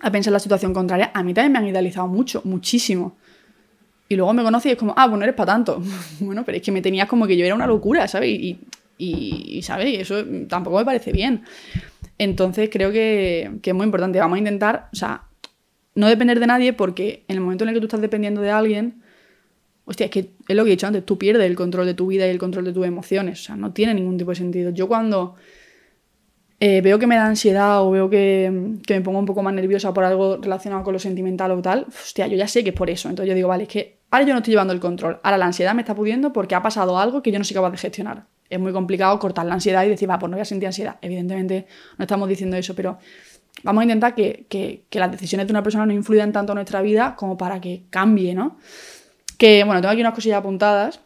a 0.00 0.10
pensar 0.10 0.30
en 0.30 0.34
la 0.34 0.38
situación 0.38 0.72
contraria, 0.72 1.10
a 1.14 1.22
mí 1.22 1.34
también 1.34 1.52
me 1.52 1.58
han 1.58 1.66
idealizado 1.66 2.06
mucho, 2.06 2.42
muchísimo. 2.44 3.16
Y 4.08 4.16
luego 4.16 4.32
me 4.32 4.42
conoces 4.42 4.70
y 4.70 4.72
es 4.72 4.78
como, 4.78 4.94
ah, 4.96 5.06
pues 5.06 5.18
no 5.18 5.24
eres 5.24 5.34
para 5.34 5.52
tanto. 5.52 5.82
bueno, 6.20 6.44
pero 6.44 6.56
es 6.56 6.62
que 6.62 6.72
me 6.72 6.80
tenías 6.80 7.08
como 7.08 7.26
que 7.26 7.36
yo 7.36 7.44
era 7.44 7.54
una 7.54 7.66
locura, 7.66 8.08
¿sabes? 8.08 8.30
Y, 8.30 8.58
y, 8.96 9.60
¿sabes? 9.62 9.88
Y 9.88 9.96
eso 9.96 10.24
tampoco 10.48 10.78
me 10.78 10.84
parece 10.84 11.12
bien. 11.12 11.42
Entonces 12.16 12.70
creo 12.72 12.90
que, 12.90 13.58
que, 13.62 13.70
es 13.70 13.76
muy 13.76 13.84
importante. 13.84 14.18
Vamos 14.18 14.36
a 14.36 14.38
intentar, 14.38 14.88
o 14.92 14.96
sea, 14.96 15.22
no 15.94 16.08
depender 16.08 16.40
de 16.40 16.46
nadie 16.46 16.72
porque 16.72 17.24
en 17.28 17.36
el 17.36 17.40
momento 17.42 17.64
en 17.64 17.68
el 17.68 17.74
que 17.74 17.80
tú 17.80 17.86
estás 17.86 18.00
dependiendo 18.00 18.40
de 18.40 18.50
alguien, 18.50 19.02
hostia, 19.84 20.06
es 20.06 20.10
que 20.10 20.30
es 20.46 20.56
lo 20.56 20.64
que 20.64 20.70
he 20.70 20.72
dicho 20.72 20.86
antes, 20.86 21.04
tú 21.04 21.18
pierdes 21.18 21.46
el 21.46 21.56
control 21.56 21.86
de 21.86 21.94
tu 21.94 22.06
vida 22.06 22.26
y 22.26 22.30
el 22.30 22.38
control 22.38 22.64
de 22.64 22.72
tus 22.72 22.86
emociones, 22.86 23.40
o 23.40 23.44
sea, 23.44 23.56
no 23.56 23.72
tiene 23.72 23.94
ningún 23.94 24.18
tipo 24.18 24.30
de 24.30 24.36
sentido. 24.36 24.70
Yo 24.70 24.86
cuando 24.86 25.36
eh, 26.60 26.80
veo 26.80 26.98
que 26.98 27.06
me 27.06 27.14
da 27.14 27.26
ansiedad 27.26 27.82
o 27.82 27.90
veo 27.90 28.10
que, 28.10 28.50
me 28.88 29.00
pongo 29.00 29.18
un 29.18 29.26
poco 29.26 29.42
más 29.42 29.54
nerviosa 29.54 29.94
por 29.94 30.04
algo 30.04 30.36
relacionado 30.36 30.82
con 30.82 30.92
lo 30.92 30.98
sentimental 30.98 31.52
o 31.52 31.62
tal, 31.62 31.86
hostia, 31.88 32.26
yo 32.26 32.36
ya 32.36 32.48
sé 32.48 32.62
que 32.64 32.70
es 32.70 32.76
por 32.76 32.90
eso. 32.90 33.08
Entonces 33.08 33.28
yo 33.28 33.34
digo, 33.34 33.48
vale, 33.48 33.62
es 33.64 33.68
que 33.68 33.97
ahora 34.10 34.24
yo 34.24 34.32
no 34.32 34.38
estoy 34.38 34.52
llevando 34.52 34.72
el 34.72 34.80
control, 34.80 35.20
ahora 35.22 35.38
la 35.38 35.46
ansiedad 35.46 35.74
me 35.74 35.82
está 35.82 35.94
pudiendo 35.94 36.32
porque 36.32 36.54
ha 36.54 36.62
pasado 36.62 36.98
algo 36.98 37.22
que 37.22 37.32
yo 37.32 37.38
no 37.38 37.44
soy 37.44 37.54
capaz 37.54 37.70
de 37.70 37.78
gestionar. 37.78 38.26
Es 38.48 38.58
muy 38.58 38.72
complicado 38.72 39.18
cortar 39.18 39.44
la 39.46 39.54
ansiedad 39.54 39.84
y 39.84 39.90
decir, 39.90 40.08
va, 40.08 40.18
pues 40.18 40.30
no 40.30 40.36
voy 40.36 40.42
a 40.42 40.46
sentir 40.46 40.66
ansiedad. 40.66 40.96
Evidentemente 41.02 41.66
no 41.98 42.04
estamos 42.04 42.28
diciendo 42.28 42.56
eso, 42.56 42.74
pero 42.74 42.98
vamos 43.62 43.82
a 43.82 43.84
intentar 43.84 44.14
que, 44.14 44.86
las 44.92 45.10
decisiones 45.10 45.46
de 45.46 45.52
una 45.52 45.62
persona 45.62 45.84
no 45.84 45.92
influyan 45.92 46.32
tanto 46.32 46.52
en 46.52 46.56
nuestra 46.56 46.80
vida 46.80 47.14
como 47.16 47.36
para 47.36 47.60
que 47.60 47.84
cambie, 47.90 48.34
¿no? 48.34 48.56
Que, 49.36 49.64
bueno, 49.64 49.80
tengo 49.80 49.92
aquí 49.92 50.00
unas 50.00 50.14
cosillas 50.14 50.38
apuntadas. 50.38 51.00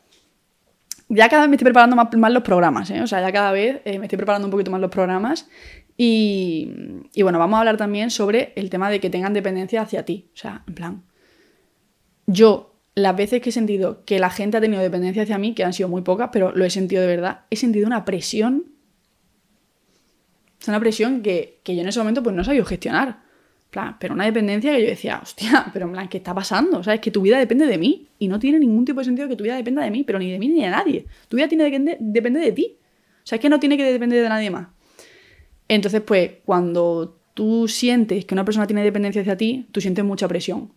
Ya 1.09 1.29
cada 1.29 1.43
vez 1.43 1.51
me 1.51 1.57
estoy 1.57 1.65
preparando 1.65 1.97
más, 1.97 2.33
los 2.33 2.43
programas, 2.43 2.91
¿eh? 2.91 3.03
O 3.03 3.07
sea, 3.07 3.21
ya 3.21 3.33
cada 3.33 3.53
vez 3.53 3.83
eh, 3.85 3.99
me 3.99 4.07
estoy 4.07 4.17
preparando 4.17 4.47
un 4.47 4.53
poquito 4.53 4.71
más 4.71 4.81
los 4.81 4.91
programas. 4.91 5.49
Y, 5.97 6.71
y, 7.13 7.23
bueno, 7.23 7.39
vamos 7.39 7.57
a 7.57 7.61
hablar 7.61 7.77
también 7.77 8.11
sobre 8.11 8.53
el 8.57 8.71
tema 8.71 8.89
de 8.89 9.01
que 9.01 9.11
tengan 9.11 9.35
dependencia 9.35 9.83
hacia 9.83 10.05
ti. 10.05 10.31
O 10.33 10.37
sea, 10.37 10.63
en 10.67 10.75
plan, 10.75 11.03
yo 12.27 12.72
las 12.95 13.17
veces 13.17 13.41
que 13.41 13.51
he 13.51 13.53
sentido 13.53 14.05
que 14.05 14.19
la 14.19 14.31
gente 14.31 14.57
ha 14.57 14.61
tenido 14.61 14.83
dependencia 14.83 15.23
hacia 15.23 15.39
mí, 15.39 15.55
que 15.55 15.65
han 15.65 15.73
sido 15.73 15.89
muy 15.89 16.03
pocas, 16.03 16.31
pero 16.33 16.53
lo 16.53 16.65
he 16.65 16.71
sentido 16.71 17.03
de 17.03 17.09
verdad, 17.09 17.41
he 17.51 17.57
sentido 17.57 17.87
una 17.87 18.05
presión 18.05 18.73
es 20.63 20.69
una 20.69 20.79
presión 20.79 21.23
que, 21.23 21.61
yo 21.65 21.73
en 21.73 21.89
ese 21.89 21.99
momento 21.99 22.23
pues 22.23 22.37
no 22.37 22.45
sabía 22.45 22.65
gestionar. 22.65 23.19
pero 23.99 24.15
una 24.15 24.27
dependencia 24.27 24.73
que 24.73 24.81
yo 24.81 24.87
decía, 24.87 25.19
hostia, 25.21 25.67
pero 25.73 25.87
en 25.87 25.93
plan, 25.93 26.09
¿qué 26.09 26.19
está 26.19 26.33
pasando? 26.33 26.79
O 26.79 26.83
sea, 26.85 26.95
es 26.95 27.01
que 27.01 27.11
tu 27.11 27.21
vida 27.21 27.37
depende 27.39 27.67
de 27.67 27.79
mí. 27.79 28.07
Y 28.21 28.29
no 28.29 28.39
tiene 28.39 28.61
ningún 28.61 28.85
tipo 28.85 29.01
de 29.01 29.05
sentido 29.05 29.29
que 29.29 29.35
tu 29.35 29.43
vida 29.43 29.57
dependa 29.57 29.83
de 29.83 29.91
mí, 29.91 30.05
pero 30.05 30.21
ni 30.21 30.31
de 30.31 30.39
mí 30.39 30.49
ni 30.49 30.63
de 30.63 30.71
nadie. 30.71 31.07
Tu 31.29 31.37
vida 31.37 31.49
tiene 31.49 31.69
que 31.69 31.99
depende 31.99 32.39
de 32.39 32.53
ti. 32.53 32.77
O 32.79 33.27
sea, 33.27 33.37
es 33.37 33.43
que 33.43 33.49
no 33.49 33.59
tiene 33.59 33.77
que 33.77 33.85
depender 33.85 34.23
de 34.23 34.29
nadie 34.29 34.51
más. 34.51 34.69
Entonces, 35.67 36.01
pues, 36.03 36.31
cuando 36.45 37.19
tú 37.35 37.67
sientes 37.67 38.25
que 38.25 38.35
una 38.35 38.45
persona 38.45 38.69
tiene 38.69 38.85
dependencia 38.85 39.23
hacia 39.23 39.37
ti, 39.37 39.67
tú 39.73 39.81
sientes 39.81 40.05
mucha 40.05 40.29
presión. 40.29 40.71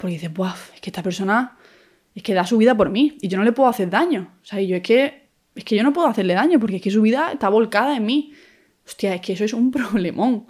Porque 0.00 0.14
dices, 0.14 0.32
Buah, 0.32 0.54
es 0.74 0.80
que 0.80 0.90
esta 0.90 1.02
persona 1.02 1.58
es 2.14 2.22
que 2.22 2.32
da 2.32 2.46
su 2.46 2.56
vida 2.56 2.74
por 2.74 2.90
mí 2.90 3.18
y 3.20 3.28
yo 3.28 3.36
no 3.36 3.44
le 3.44 3.52
puedo 3.52 3.68
hacer 3.68 3.90
daño. 3.90 4.32
O 4.42 4.46
sea, 4.46 4.60
yo 4.60 4.76
es 4.76 4.82
que, 4.82 5.28
es 5.54 5.64
que 5.64 5.76
yo 5.76 5.82
no 5.82 5.92
puedo 5.92 6.08
hacerle 6.08 6.34
daño 6.34 6.58
porque 6.58 6.76
es 6.76 6.82
que 6.82 6.90
su 6.90 7.02
vida 7.02 7.30
está 7.32 7.48
volcada 7.48 7.96
en 7.96 8.06
mí. 8.06 8.32
Hostia, 8.86 9.14
es 9.14 9.20
que 9.20 9.34
eso 9.34 9.44
es 9.44 9.52
un 9.52 9.70
problemón. 9.72 10.46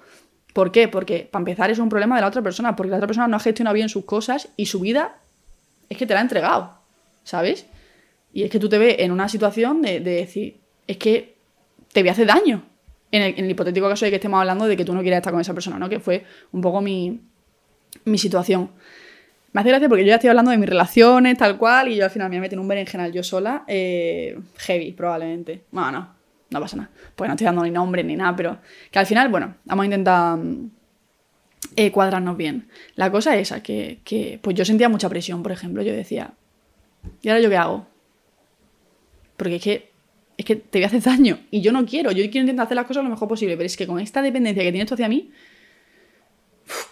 ¿Por 0.52 0.70
qué? 0.70 0.88
Porque 0.88 1.28
para 1.30 1.40
empezar 1.40 1.70
es 1.70 1.78
un 1.78 1.88
problema 1.88 2.16
de 2.16 2.22
la 2.22 2.28
otra 2.28 2.42
persona, 2.42 2.76
porque 2.76 2.90
la 2.90 2.96
otra 2.96 3.06
persona 3.06 3.28
no 3.28 3.36
ha 3.36 3.40
gestionado 3.40 3.74
bien 3.74 3.88
sus 3.88 4.04
cosas 4.04 4.48
y 4.56 4.66
su 4.66 4.80
vida 4.80 5.18
es 5.88 5.96
que 5.96 6.06
te 6.06 6.14
la 6.14 6.20
ha 6.20 6.22
entregado, 6.22 6.78
¿sabes? 7.24 7.66
Y 8.32 8.44
es 8.44 8.50
que 8.50 8.58
tú 8.58 8.68
te 8.68 8.78
ves 8.78 8.96
en 8.98 9.10
una 9.10 9.28
situación 9.28 9.82
de, 9.82 10.00
decir, 10.00 10.60
es 10.86 10.96
que 10.96 11.36
te 11.92 12.02
voy 12.02 12.08
a 12.08 12.12
hacer 12.12 12.26
daño. 12.26 12.64
En 13.12 13.22
el, 13.22 13.50
hipotético 13.50 13.88
caso 13.88 14.04
de 14.04 14.12
que 14.12 14.16
estemos 14.16 14.38
hablando 14.38 14.66
de 14.66 14.76
que 14.76 14.84
tú 14.84 14.94
no 14.94 15.02
quieras 15.02 15.18
estar 15.18 15.32
con 15.32 15.40
esa 15.40 15.52
persona, 15.52 15.80
¿no? 15.80 15.88
Que 15.88 15.98
fue 15.98 16.24
un 16.52 16.60
poco 16.60 16.80
mi, 16.80 17.20
mi 18.04 18.18
situación. 18.18 18.70
Me 19.52 19.60
hace 19.60 19.70
gracia 19.70 19.88
porque 19.88 20.04
yo 20.04 20.08
ya 20.08 20.14
estoy 20.14 20.30
hablando 20.30 20.52
de 20.52 20.58
mis 20.58 20.68
relaciones, 20.68 21.36
tal 21.36 21.58
cual, 21.58 21.88
y 21.88 21.96
yo 21.96 22.04
al 22.04 22.10
final 22.10 22.30
me 22.30 22.38
meto 22.38 22.54
en 22.54 22.60
un 22.60 22.68
berenjenal 22.68 23.12
yo 23.12 23.22
sola, 23.22 23.64
eh, 23.66 24.38
heavy, 24.58 24.92
probablemente. 24.92 25.64
Bueno, 25.72 25.90
no, 25.90 26.14
no 26.50 26.60
pasa 26.60 26.76
nada. 26.76 26.90
Pues 27.16 27.26
no 27.26 27.34
estoy 27.34 27.46
dando 27.46 27.62
ni 27.64 27.70
nombre 27.70 28.04
ni 28.04 28.14
nada, 28.14 28.36
pero 28.36 28.58
que 28.92 28.98
al 28.98 29.06
final, 29.06 29.28
bueno, 29.28 29.56
vamos 29.64 29.82
a 29.82 29.86
intentar 29.86 30.36
mm, 30.36 30.70
eh, 31.74 31.90
cuadrarnos 31.90 32.36
bien. 32.36 32.68
La 32.94 33.10
cosa 33.10 33.34
es 33.34 33.48
esa, 33.48 33.60
que, 33.60 33.98
que, 34.04 34.38
pues 34.40 34.54
yo 34.54 34.64
sentía 34.64 34.88
mucha 34.88 35.08
presión, 35.08 35.42
por 35.42 35.50
ejemplo, 35.50 35.82
yo 35.82 35.92
decía, 35.92 36.34
¿y 37.20 37.28
ahora 37.28 37.40
yo 37.40 37.50
qué 37.50 37.56
hago? 37.56 37.86
Porque 39.36 39.56
es 39.56 39.62
que, 39.62 39.90
es 40.36 40.44
que 40.44 40.56
te 40.56 40.78
voy 40.78 40.84
a 40.84 40.86
hacer 40.86 41.02
daño 41.02 41.40
y 41.50 41.60
yo 41.60 41.72
no 41.72 41.84
quiero, 41.86 42.12
yo 42.12 42.22
quiero 42.30 42.40
intentar 42.40 42.66
hacer 42.66 42.76
las 42.76 42.86
cosas 42.86 43.02
lo 43.02 43.10
mejor 43.10 43.26
posible, 43.26 43.56
pero 43.56 43.66
es 43.66 43.76
que 43.76 43.86
con 43.88 43.98
esta 43.98 44.22
dependencia 44.22 44.62
que 44.62 44.70
tienes 44.70 44.88
tú 44.88 44.94
hacia 44.94 45.08
mí, 45.08 45.32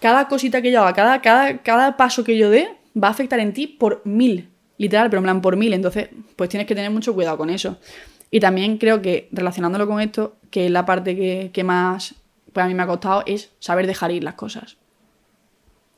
cada 0.01 0.29
cosita 0.29 0.63
que 0.63 0.71
yo 0.71 0.81
haga, 0.81 0.93
cada, 0.93 1.21
cada, 1.21 1.59
cada 1.59 1.97
paso 1.97 2.25
que 2.25 2.37
yo 2.37 2.51
dé, 2.51 2.69
va 3.03 3.09
a 3.09 3.11
afectar 3.11 3.39
en 3.41 3.53
ti 3.53 3.67
por 3.67 4.03
mil, 4.05 4.49
literal, 4.77 5.11
pero 5.11 5.19
en 5.19 5.25
plan 5.25 5.41
por 5.41 5.57
mil, 5.57 5.73
entonces 5.73 6.09
pues 6.37 6.49
tienes 6.49 6.67
que 6.67 6.75
tener 6.75 6.91
mucho 6.91 7.15
cuidado 7.15 7.37
con 7.37 7.51
eso. 7.51 7.79
Y 8.31 8.41
también 8.41 8.79
creo 8.79 9.01
que, 9.01 9.29
relacionándolo 9.33 9.87
con 9.87 10.01
esto, 10.01 10.37
que 10.51 10.67
es 10.67 10.71
la 10.71 10.85
parte 10.85 11.51
que, 11.51 11.65
más 11.65 12.15
pues 12.53 12.65
a 12.65 12.69
mí 12.69 12.75
me 12.75 12.83
ha 12.83 12.87
costado 12.87 13.23
es 13.27 13.53
saber 13.59 13.87
dejar 13.87 14.11
ir 14.11 14.25
las 14.25 14.35
cosas. 14.35 14.77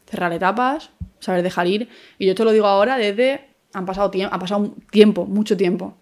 Cerrar 0.06 0.32
etapas, 0.32 0.90
saber 1.20 1.42
dejar 1.42 1.66
ir. 1.66 1.88
Y 2.18 2.26
yo 2.26 2.32
esto 2.32 2.44
lo 2.44 2.52
digo 2.52 2.66
ahora 2.66 2.96
desde. 2.96 3.48
Han 3.72 3.86
pasado, 3.86 4.10
ha 4.30 4.38
pasado 4.38 4.74
tiempo, 4.90 5.26
mucho 5.26 5.56
tiempo. 5.56 5.96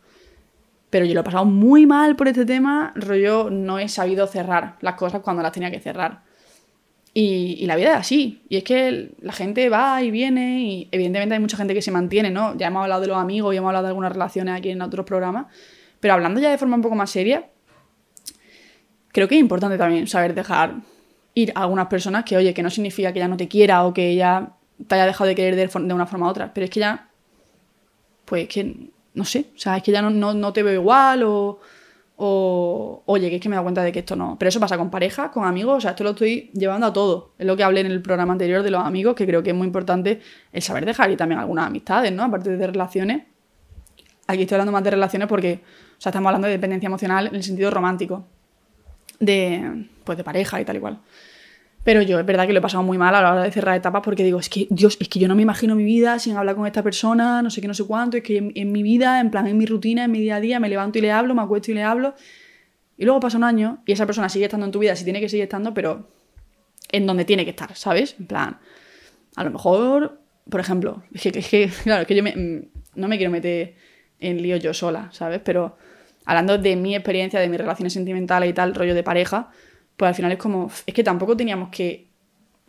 Pero 0.88 1.04
yo 1.04 1.12
lo 1.12 1.20
he 1.20 1.24
pasado 1.24 1.44
muy 1.44 1.84
mal 1.84 2.16
por 2.16 2.28
este 2.28 2.46
tema. 2.46 2.92
Rollo, 2.94 3.50
no 3.50 3.78
he 3.78 3.88
sabido 3.88 4.26
cerrar 4.26 4.76
las 4.80 4.94
cosas 4.94 5.20
cuando 5.20 5.42
las 5.42 5.52
tenía 5.52 5.70
que 5.70 5.80
cerrar. 5.80 6.22
Y, 7.14 7.56
y, 7.58 7.66
la 7.66 7.74
vida 7.74 7.92
es 7.92 7.96
así. 7.98 8.42
Y 8.48 8.58
es 8.58 8.64
que 8.64 9.10
la 9.20 9.32
gente 9.32 9.68
va 9.68 10.02
y 10.02 10.10
viene. 10.10 10.62
Y 10.62 10.88
evidentemente 10.92 11.34
hay 11.34 11.40
mucha 11.40 11.56
gente 11.56 11.74
que 11.74 11.82
se 11.82 11.90
mantiene, 11.90 12.30
¿no? 12.30 12.56
Ya 12.56 12.68
hemos 12.68 12.82
hablado 12.82 13.00
de 13.00 13.08
los 13.08 13.16
amigos 13.16 13.54
y 13.54 13.56
hemos 13.56 13.68
hablado 13.68 13.84
de 13.84 13.88
algunas 13.88 14.12
relaciones 14.12 14.56
aquí 14.56 14.70
en 14.70 14.82
otros 14.82 15.04
programas. 15.04 15.46
Pero 16.00 16.14
hablando 16.14 16.40
ya 16.40 16.50
de 16.50 16.58
forma 16.58 16.76
un 16.76 16.82
poco 16.82 16.94
más 16.94 17.10
seria, 17.10 17.48
creo 19.12 19.26
que 19.26 19.34
es 19.34 19.40
importante 19.40 19.78
también 19.78 20.06
saber 20.06 20.34
dejar 20.34 20.76
ir 21.34 21.52
a 21.54 21.62
algunas 21.62 21.86
personas 21.86 22.24
que, 22.24 22.36
oye, 22.36 22.54
que 22.54 22.62
no 22.62 22.70
significa 22.70 23.12
que 23.12 23.18
ya 23.18 23.28
no 23.28 23.36
te 23.36 23.48
quiera 23.48 23.84
o 23.84 23.92
que 23.92 24.14
ya 24.14 24.52
te 24.86 24.94
haya 24.94 25.06
dejado 25.06 25.28
de 25.28 25.34
querer 25.34 25.56
de, 25.56 25.94
una 25.94 26.06
forma 26.06 26.26
u 26.26 26.30
otra, 26.30 26.52
pero 26.52 26.64
es 26.64 26.70
que 26.70 26.80
ya 26.80 27.08
pues 28.24 28.46
que, 28.48 28.90
no 29.14 29.24
sé, 29.24 29.46
o 29.56 29.58
sea, 29.58 29.78
es 29.78 29.82
que 29.82 29.90
ya 29.90 30.02
no, 30.02 30.10
no, 30.10 30.52
te 30.52 30.62
veo 30.62 30.74
igual 30.74 31.22
o, 31.24 31.60
o, 32.20 33.04
oye, 33.06 33.30
que 33.30 33.36
es 33.36 33.40
que 33.40 33.48
me 33.48 33.54
he 33.54 33.56
dado 33.56 33.64
cuenta 33.64 33.82
de 33.84 33.92
que 33.92 34.00
esto 34.00 34.16
no. 34.16 34.36
Pero 34.40 34.48
eso 34.48 34.58
pasa 34.58 34.76
con 34.76 34.90
pareja, 34.90 35.30
con 35.30 35.44
amigos, 35.44 35.78
o 35.78 35.80
sea, 35.80 35.92
esto 35.92 36.02
lo 36.02 36.10
estoy 36.10 36.50
llevando 36.52 36.88
a 36.88 36.92
todo. 36.92 37.30
Es 37.38 37.46
lo 37.46 37.56
que 37.56 37.62
hablé 37.62 37.80
en 37.80 37.86
el 37.86 38.02
programa 38.02 38.32
anterior 38.32 38.64
de 38.64 38.72
los 38.72 38.84
amigos, 38.84 39.14
que 39.14 39.24
creo 39.24 39.44
que 39.44 39.50
es 39.50 39.56
muy 39.56 39.68
importante 39.68 40.20
el 40.52 40.60
saber 40.60 40.84
dejar 40.84 41.12
y 41.12 41.16
también 41.16 41.38
algunas 41.38 41.68
amistades, 41.68 42.12
¿no? 42.12 42.24
Aparte 42.24 42.56
de 42.56 42.66
relaciones. 42.66 43.22
Aquí 44.26 44.42
estoy 44.42 44.56
hablando 44.56 44.72
más 44.72 44.82
de 44.82 44.90
relaciones 44.90 45.28
porque, 45.28 45.60
o 45.62 46.00
sea, 46.00 46.10
estamos 46.10 46.26
hablando 46.26 46.48
de 46.48 46.54
dependencia 46.54 46.88
emocional 46.88 47.28
en 47.28 47.36
el 47.36 47.44
sentido 47.44 47.70
romántico. 47.70 48.26
De, 49.20 49.86
pues, 50.02 50.18
de 50.18 50.24
pareja 50.24 50.60
y 50.60 50.64
tal 50.64 50.76
y 50.76 50.80
cual. 50.80 50.98
Pero 51.88 52.02
yo 52.02 52.20
es 52.20 52.26
verdad 52.26 52.46
que 52.46 52.52
lo 52.52 52.58
he 52.58 52.60
pasado 52.60 52.82
muy 52.82 52.98
mal 52.98 53.14
a 53.14 53.22
la 53.22 53.32
hora 53.32 53.42
de 53.44 53.50
cerrar 53.50 53.74
etapas 53.74 54.02
porque 54.04 54.22
digo, 54.22 54.38
es 54.38 54.50
que, 54.50 54.66
Dios, 54.68 54.98
es 55.00 55.08
que 55.08 55.18
yo 55.18 55.26
no 55.26 55.34
me 55.34 55.40
imagino 55.40 55.74
mi 55.74 55.84
vida 55.84 56.18
sin 56.18 56.36
hablar 56.36 56.54
con 56.54 56.66
esta 56.66 56.82
persona, 56.82 57.40
no 57.40 57.48
sé 57.48 57.62
qué, 57.62 57.66
no 57.66 57.72
sé 57.72 57.86
cuánto, 57.86 58.18
es 58.18 58.22
que 58.22 58.52
en, 58.54 58.72
mi 58.72 58.82
vida, 58.82 59.20
en 59.20 59.30
plan, 59.30 59.46
en 59.46 59.56
mi 59.56 59.64
rutina, 59.64 60.04
en 60.04 60.10
mi 60.10 60.20
día 60.20 60.36
a 60.36 60.40
día, 60.40 60.60
me 60.60 60.68
levanto 60.68 60.98
y 60.98 61.00
le 61.00 61.12
hablo, 61.12 61.34
me 61.34 61.40
acuesto 61.40 61.70
y 61.70 61.74
le 61.74 61.82
hablo. 61.82 62.14
Y 62.98 63.06
luego 63.06 63.20
pasa 63.20 63.38
un 63.38 63.44
año 63.44 63.82
y 63.86 63.92
esa 63.92 64.04
persona 64.04 64.28
sigue 64.28 64.44
estando 64.44 64.66
en 64.66 64.72
tu 64.72 64.80
vida, 64.80 64.94
si 64.96 65.04
tiene 65.04 65.18
que 65.18 65.30
seguir 65.30 65.44
estando, 65.44 65.72
pero 65.72 66.10
en 66.92 67.06
donde 67.06 67.24
tiene 67.24 67.44
que 67.44 67.52
estar, 67.52 67.74
¿sabes? 67.74 68.16
En 68.20 68.26
plan, 68.26 68.58
a 69.36 69.44
lo 69.44 69.50
mejor, 69.50 70.20
por 70.50 70.60
ejemplo, 70.60 71.04
es 71.14 71.22
que, 71.22 71.38
es 71.38 71.48
que 71.48 71.70
claro, 71.84 72.02
es 72.02 72.06
que 72.06 72.14
yo 72.14 72.22
no 72.96 73.08
me 73.08 73.16
quiero 73.16 73.32
meter 73.32 73.76
en 74.20 74.42
lío 74.42 74.58
yo 74.58 74.74
sola, 74.74 75.08
¿sabes? 75.12 75.40
Pero 75.42 75.78
hablando 76.26 76.58
de 76.58 76.76
mi 76.76 76.94
experiencia, 76.94 77.40
de 77.40 77.48
mis 77.48 77.58
relaciones 77.58 77.94
sentimentales 77.94 78.50
y 78.50 78.52
tal, 78.52 78.74
rollo 78.74 78.94
de 78.94 79.02
pareja, 79.02 79.48
pues 79.98 80.08
al 80.08 80.14
final 80.14 80.30
es 80.30 80.38
como, 80.38 80.70
es 80.86 80.94
que 80.94 81.02
tampoco 81.02 81.36
teníamos 81.36 81.70
que, 81.70 82.06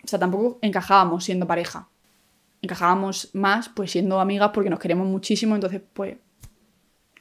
o 0.03 0.07
sea, 0.07 0.17
tampoco 0.17 0.57
encajábamos 0.63 1.23
siendo 1.23 1.45
pareja. 1.45 1.87
Encajábamos 2.63 3.29
más 3.33 3.69
pues 3.69 3.91
siendo 3.91 4.19
amigas 4.19 4.49
porque 4.51 4.71
nos 4.71 4.79
queremos 4.79 5.07
muchísimo, 5.07 5.53
entonces 5.53 5.79
pues 5.93 6.17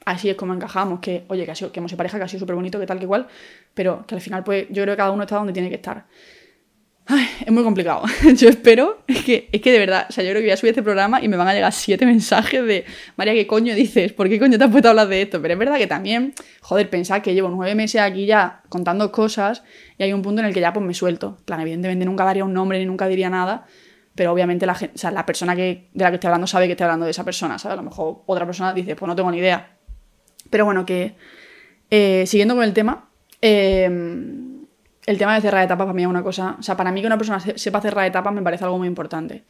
así 0.05 0.27
es 0.27 0.35
como 0.35 0.55
encajamos, 0.55 0.99
que 0.99 1.25
oye, 1.29 1.45
que, 1.45 1.51
ha 1.51 1.55
sido, 1.55 1.71
que 1.71 1.79
hemos 1.79 1.91
sido 1.91 1.97
pareja, 1.97 2.17
que 2.17 2.23
ha 2.23 2.27
sido 2.27 2.39
súper 2.39 2.55
bonito, 2.55 2.79
que 2.79 2.87
tal, 2.87 2.97
que 2.97 3.03
igual, 3.03 3.27
pero 3.75 4.03
que 4.07 4.15
al 4.15 4.21
final 4.21 4.43
pues 4.43 4.65
yo 4.69 4.81
creo 4.81 4.95
que 4.95 4.97
cada 4.97 5.11
uno 5.11 5.21
está 5.21 5.35
donde 5.35 5.53
tiene 5.53 5.69
que 5.69 5.75
estar 5.75 6.07
es 7.17 7.51
muy 7.51 7.63
complicado. 7.63 8.03
Yo 8.35 8.49
espero 8.49 8.99
que, 9.07 9.49
es 9.51 9.61
que 9.61 9.71
de 9.71 9.79
verdad, 9.79 10.05
o 10.09 10.11
sea, 10.11 10.23
yo 10.23 10.29
creo 10.29 10.41
que 10.41 10.47
voy 10.47 10.51
a 10.51 10.57
subir 10.57 10.71
este 10.71 10.83
programa 10.83 11.21
y 11.23 11.27
me 11.27 11.37
van 11.37 11.47
a 11.47 11.53
llegar 11.53 11.73
siete 11.73 12.05
mensajes 12.05 12.63
de 12.63 12.85
María, 13.15 13.33
¿qué 13.33 13.47
coño 13.47 13.73
dices? 13.73 14.13
¿Por 14.13 14.29
qué 14.29 14.39
coño 14.39 14.57
te 14.57 14.63
has 14.63 14.69
puesto 14.69 14.89
a 14.89 14.91
hablar 14.91 15.07
de 15.07 15.23
esto? 15.23 15.41
Pero 15.41 15.53
es 15.53 15.59
verdad 15.59 15.77
que 15.77 15.87
también, 15.87 16.33
joder, 16.61 16.89
pensar 16.89 17.21
que 17.21 17.33
llevo 17.33 17.49
nueve 17.49 17.73
meses 17.75 18.01
aquí 18.01 18.25
ya 18.25 18.61
contando 18.69 19.11
cosas 19.11 19.63
y 19.97 20.03
hay 20.03 20.13
un 20.13 20.21
punto 20.21 20.41
en 20.41 20.47
el 20.47 20.53
que 20.53 20.61
ya 20.61 20.71
pues 20.71 20.85
me 20.85 20.93
suelto. 20.93 21.37
plan, 21.45 21.61
evidentemente 21.61 22.05
nunca 22.05 22.23
daría 22.23 22.43
un 22.43 22.53
nombre 22.53 22.77
ni 22.77 22.85
nunca 22.85 23.07
diría 23.07 23.29
nada, 23.29 23.65
pero 24.13 24.31
obviamente 24.31 24.65
la, 24.65 24.73
o 24.73 24.97
sea, 24.97 25.11
la 25.11 25.25
persona 25.25 25.55
que, 25.55 25.89
de 25.93 26.03
la 26.03 26.11
que 26.11 26.15
estoy 26.15 26.27
hablando 26.27 26.47
sabe 26.47 26.67
que 26.67 26.73
estoy 26.73 26.85
hablando 26.85 27.05
de 27.05 27.11
esa 27.11 27.23
persona, 27.23 27.57
¿sabes? 27.57 27.73
A 27.73 27.81
lo 27.81 27.89
mejor 27.89 28.23
otra 28.27 28.45
persona 28.45 28.73
dice, 28.73 28.95
pues 28.95 29.07
no 29.07 29.15
tengo 29.15 29.31
ni 29.31 29.39
idea. 29.39 29.77
Pero 30.49 30.65
bueno, 30.65 30.85
que 30.85 31.15
eh, 31.89 32.25
siguiendo 32.27 32.55
con 32.55 32.63
el 32.63 32.73
tema, 32.73 33.09
eh, 33.41 33.89
el 35.09 35.17
tema 35.17 35.33
de 35.33 35.41
cerrar 35.41 35.63
etapas 35.63 35.85
para 35.85 35.95
mí 35.95 36.03
es 36.03 36.07
una 36.07 36.21
cosa. 36.21 36.55
O 36.59 36.61
sea, 36.61 36.77
para 36.77 36.91
mí 36.91 37.01
que 37.01 37.07
una 37.07 37.17
persona 37.17 37.39
sepa 37.39 37.81
cerrar 37.81 38.05
etapas 38.05 38.31
me 38.31 38.43
parece 38.43 38.63
algo 38.63 38.77
muy 38.77 38.87
importante. 38.87 39.43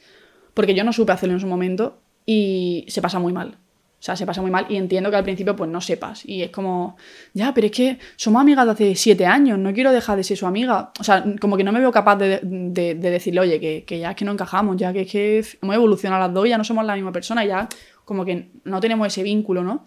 Porque 0.54 0.74
yo 0.74 0.86
no 0.86 0.94
supe 0.94 1.12
hacerlo 1.12 1.36
en 1.36 1.42
su 1.42 1.48
momento 1.48 2.00
y 2.26 2.86
se 2.88 3.02
pasa 3.02 3.20
muy 3.20 3.34
mal. 3.34 3.50
O 3.50 4.02
sea, 4.02 4.16
se 4.16 4.26
pasa 4.26 4.42
muy 4.42 4.52
mal 4.52 4.68
y 4.70 4.78
entiendo 4.78 5.10
que 5.10 5.18
al 5.18 5.26
principio 5.26 5.58
pues 5.58 5.70
no 5.70 5.82
sepas. 5.82 6.24
Y 6.26 6.44
es 6.44 6.50
como, 6.50 6.96
ya, 7.34 7.54
pero 7.54 7.66
es 7.68 7.74
que 7.74 8.00
somos 8.16 8.40
amigas 8.40 8.68
de 8.68 8.72
hace 8.72 8.96
siete 8.96 9.26
años, 9.26 9.60
no 9.60 9.74
quiero 9.74 9.92
dejar 9.92 10.16
de 10.16 10.24
ser 10.24 10.38
su 10.38 10.48
amiga. 10.48 10.94
O 10.98 11.04
sea, 11.04 11.26
como 11.42 11.58
que 11.58 11.66
no 11.66 11.74
me 11.74 11.80
veo 11.80 11.92
capaz 11.92 12.16
de, 12.16 12.40
decirle, 12.96 13.42
oye, 13.42 13.84
que, 13.86 14.00
ya 14.00 14.12
es 14.12 14.16
que 14.16 14.24
no 14.24 14.32
encajamos, 14.32 14.78
ya 14.78 14.94
que 14.94 15.02
es 15.02 15.12
que 15.12 15.46
hemos 15.62 15.76
evolucionado 15.76 16.24
las 16.24 16.34
dos, 16.34 16.48
ya 16.48 16.58
no 16.58 16.64
somos 16.64 16.86
la 16.86 16.96
misma 16.96 17.12
persona, 17.12 17.44
ya 17.44 17.68
como 18.06 18.24
que 18.24 18.50
no 18.64 18.80
tenemos 18.80 19.08
ese 19.08 19.24
vínculo, 19.24 19.62
¿no? 19.62 19.86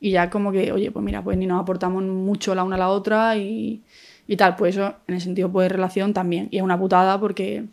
Y 0.00 0.12
ya 0.12 0.30
como 0.30 0.50
que, 0.50 0.72
oye, 0.72 0.90
pues 0.90 1.04
mira, 1.04 1.22
pues 1.22 1.36
ni 1.36 1.44
nos 1.44 1.60
aportamos 1.60 2.02
mucho 2.02 2.54
la 2.54 2.64
una 2.64 2.76
a 2.76 2.78
la 2.78 2.88
otra 2.88 3.36
y, 3.36 3.82
y 4.30 4.36
tal, 4.36 4.54
pues 4.54 4.76
eso 4.76 4.94
en 5.08 5.16
el 5.16 5.20
sentido 5.20 5.50
pues, 5.50 5.64
de 5.64 5.70
relación 5.70 6.14
también. 6.14 6.46
Y 6.52 6.58
es 6.58 6.62
una 6.62 6.78
putada 6.78 7.18
porque, 7.18 7.64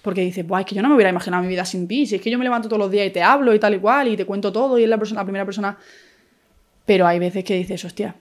porque 0.00 0.22
dices, 0.22 0.46
Buah, 0.46 0.60
es 0.60 0.66
que 0.66 0.74
yo 0.74 0.80
no 0.80 0.88
me 0.88 0.94
hubiera 0.94 1.10
imaginado 1.10 1.42
mi 1.42 1.48
vida 1.50 1.66
sin 1.66 1.86
ti, 1.86 2.06
si 2.06 2.14
es 2.14 2.22
que 2.22 2.30
yo 2.30 2.38
me 2.38 2.44
levanto 2.44 2.70
todos 2.70 2.80
los 2.80 2.90
días 2.90 3.06
y 3.06 3.10
te 3.10 3.22
hablo 3.22 3.54
y 3.54 3.58
tal 3.58 3.74
y 3.74 3.78
cual 3.80 4.08
y 4.08 4.16
te 4.16 4.24
cuento 4.24 4.50
todo 4.50 4.78
y 4.78 4.84
es 4.84 4.88
la, 4.88 4.96
persona, 4.96 5.24
primera 5.24 5.44
persona. 5.44 5.76
Pero 6.86 7.06
hay 7.06 7.18
veces 7.18 7.44
que 7.44 7.54
dices, 7.56 7.84
hostia, 7.84 8.16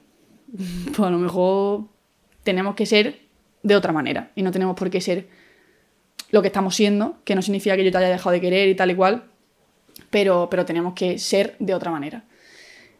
pues 0.88 1.00
a 1.00 1.10
lo 1.10 1.18
mejor 1.18 1.86
tenemos 2.44 2.76
que 2.76 2.86
ser 2.86 3.18
de 3.64 3.78
otra 3.78 3.94
manera 3.94 4.30
y 4.36 4.44
no 4.44 4.52
tenemos 4.52 4.76
por 4.76 4.90
qué 4.90 5.00
ser 5.00 5.30
lo 6.32 6.42
que 6.42 6.50
estamos 6.50 6.76
siendo, 6.76 7.20
que 7.24 7.34
no 7.34 7.42
significa 7.42 7.78
que 7.78 7.86
yo 7.86 7.92
te 7.92 7.98
haya 8.00 8.10
dejado 8.10 8.32
de 8.32 8.42
querer 8.42 8.68
y 8.68 8.76
tal 8.76 8.92
y 8.92 8.96
cual, 8.96 9.24
pero, 10.10 10.50
pero 10.52 10.66
tenemos 10.66 10.96
que 10.96 11.18
ser 11.18 11.56
de 11.60 11.74
otra 11.74 11.92
manera. 11.92 12.26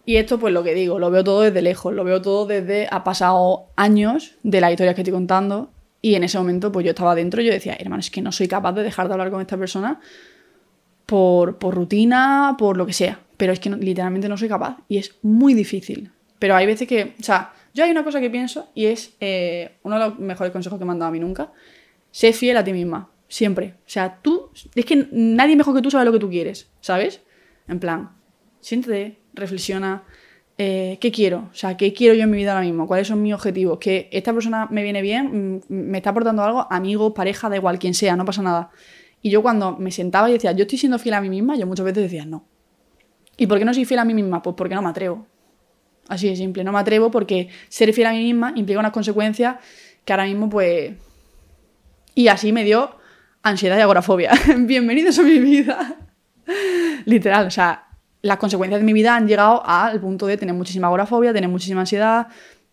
Y 0.06 0.18
esto, 0.18 0.40
pues 0.40 0.54
lo 0.54 0.64
que 0.64 0.74
digo, 0.74 1.00
lo 1.00 1.10
veo 1.10 1.24
todo 1.24 1.42
desde 1.42 1.62
lejos, 1.62 1.94
lo 1.94 2.04
veo 2.04 2.22
todo 2.22 2.46
desde 2.46 2.88
ha 2.92 3.04
pasado 3.04 3.68
años 3.76 4.36
de 4.44 4.62
las 4.62 4.72
historias 4.72 4.96
que 4.96 5.02
estoy 5.02 5.14
contando 5.14 5.72
y 6.02 6.14
en 6.14 6.24
ese 6.24 6.38
momento 6.38 6.72
pues 6.72 6.86
yo 6.86 6.92
estaba 6.92 7.16
dentro 7.16 7.42
y 7.42 7.46
yo 7.46 7.52
decía, 7.52 7.76
hermano, 7.80 8.02
es 8.02 8.12
que 8.12 8.22
no 8.22 8.32
soy 8.32 8.48
capaz 8.48 8.74
de 8.74 8.84
dejar 8.84 9.08
de 9.08 9.14
hablar 9.14 9.32
con 9.32 9.42
esta 9.42 9.58
persona 9.58 10.00
por, 11.08 11.58
rutina, 11.60 12.56
por 12.60 12.78
lo 12.78 12.86
que 12.86 12.94
sea, 12.94 13.20
pero 13.38 13.54
es 13.54 13.60
que 13.60 13.72
literalmente 13.72 14.30
no 14.30 14.38
soy 14.38 14.48
capaz 14.48 14.78
y 14.88 14.98
es 14.98 15.16
muy 15.24 15.56
difícil. 15.56 16.12
Pero 16.38 16.56
hay 16.56 16.68
veces 16.68 16.88
que, 16.88 17.16
o 17.20 17.24
sea, 17.24 17.54
yo 17.74 17.84
hay 17.84 17.90
una 17.90 18.04
cosa 18.04 18.22
que 18.22 18.30
pienso 18.30 18.70
y 18.76 18.86
es 18.86 19.16
eh, 19.20 19.78
uno 19.82 19.98
de 19.98 20.06
los 20.06 20.20
mejores 20.20 20.54
consejos 20.54 20.78
que 20.78 20.86
me 20.86 20.92
han 20.92 21.00
dado 21.00 21.10
a 21.10 21.12
mí 21.12 21.20
nunca, 21.20 21.52
sé 22.12 22.34
fiel 22.34 22.58
a 22.58 22.64
ti 22.64 22.72
misma, 22.72 23.10
siempre. 23.28 23.74
O 23.80 23.90
sea, 23.90 24.20
tú, 24.22 24.52
es 24.76 24.86
que 24.86 25.08
nadie 25.12 25.56
mejor 25.56 25.74
que 25.76 25.82
tú 25.82 25.90
sabe 25.90 26.06
lo 26.06 26.12
que 26.12 26.20
tú 26.20 26.30
quieres, 26.30 26.70
¿sabes? 26.82 27.22
En 27.68 27.80
plan, 27.80 28.12
siéntate, 28.62 29.18
reflexiona, 29.36 30.04
eh, 30.58 30.98
¿qué 31.02 31.12
quiero? 31.12 31.50
O 31.52 31.56
sea, 31.56 31.76
¿qué 31.76 31.94
quiero 31.94 32.14
yo 32.14 32.24
en 32.24 32.32
mi 32.32 32.38
vida 32.38 32.54
ahora 32.54 32.66
mismo? 32.66 32.88
¿Cuáles 32.88 33.08
son 33.08 33.22
mis 33.22 33.34
objetivos? 33.34 33.78
¿Que 33.80 34.10
esta 34.12 34.34
persona 34.34 34.68
me 34.72 34.84
viene 34.84 35.02
bien? 35.02 35.58
Mm, 35.68 35.74
¿Me 35.92 35.98
está 35.98 36.12
aportando 36.12 36.44
algo? 36.44 36.68
Amigos, 36.72 37.14
pareja, 37.14 37.50
da 37.50 37.58
igual, 37.58 37.78
quien 37.80 37.94
sea, 37.94 38.16
no 38.16 38.26
pasa 38.26 38.42
nada. 38.42 38.72
Y 39.22 39.30
yo 39.30 39.42
cuando 39.42 39.76
me 39.78 39.92
sentaba 39.92 40.30
y 40.30 40.34
decía, 40.34 40.52
yo 40.54 40.64
estoy 40.64 40.78
siendo 40.78 41.00
fiel 41.00 41.16
a 41.16 41.22
mí 41.22 41.30
misma, 41.30 41.56
yo 41.58 41.68
muchas 41.68 41.86
veces 41.86 42.04
decía, 42.04 42.26
no. 42.26 42.46
¿Y 43.38 43.48
por 43.48 43.60
qué 43.60 43.66
no 43.66 43.74
soy 43.74 43.86
fiel 43.86 44.00
a 44.00 44.06
mí 44.06 44.14
misma? 44.14 44.42
Pues 44.42 44.56
porque 44.56 44.76
no 44.76 44.82
me 44.82 44.90
atrevo. 44.90 45.28
Así 46.08 46.30
de 46.30 46.36
simple, 46.36 46.64
no 46.64 46.72
me 46.72 46.80
atrevo 46.80 47.12
porque 47.12 47.50
ser 47.68 47.92
fiel 47.92 48.08
a 48.08 48.12
mí 48.12 48.24
misma 48.24 48.54
implica 48.56 48.80
unas 48.80 48.92
consecuencias 48.92 49.58
que 50.06 50.14
ahora 50.14 50.26
mismo 50.26 50.50
pues... 50.50 50.94
Y 52.14 52.28
así 52.30 52.54
me 52.54 52.64
dio 52.64 52.96
ansiedad 53.42 53.78
y 53.78 53.82
agorafobia. 53.82 54.32
Bienvenidos 54.58 55.20
a 55.20 55.24
mi 55.24 55.40
vida. 55.40 55.98
Literal, 57.06 57.48
o 57.48 57.52
sea, 57.52 57.85
las 58.26 58.38
consecuencias 58.38 58.82
de 58.82 58.86
mi 58.86 58.94
vida 58.94 59.16
han 59.16 59.28
llegado 59.28 59.62
al 59.64 60.02
punto 60.02 60.26
de 60.26 60.36
tener 60.36 60.56
muchísima 60.56 60.88
agorafobia, 60.88 61.32
tener 61.32 61.48
muchísima 61.48 61.82
ansiedad, 61.82 62.28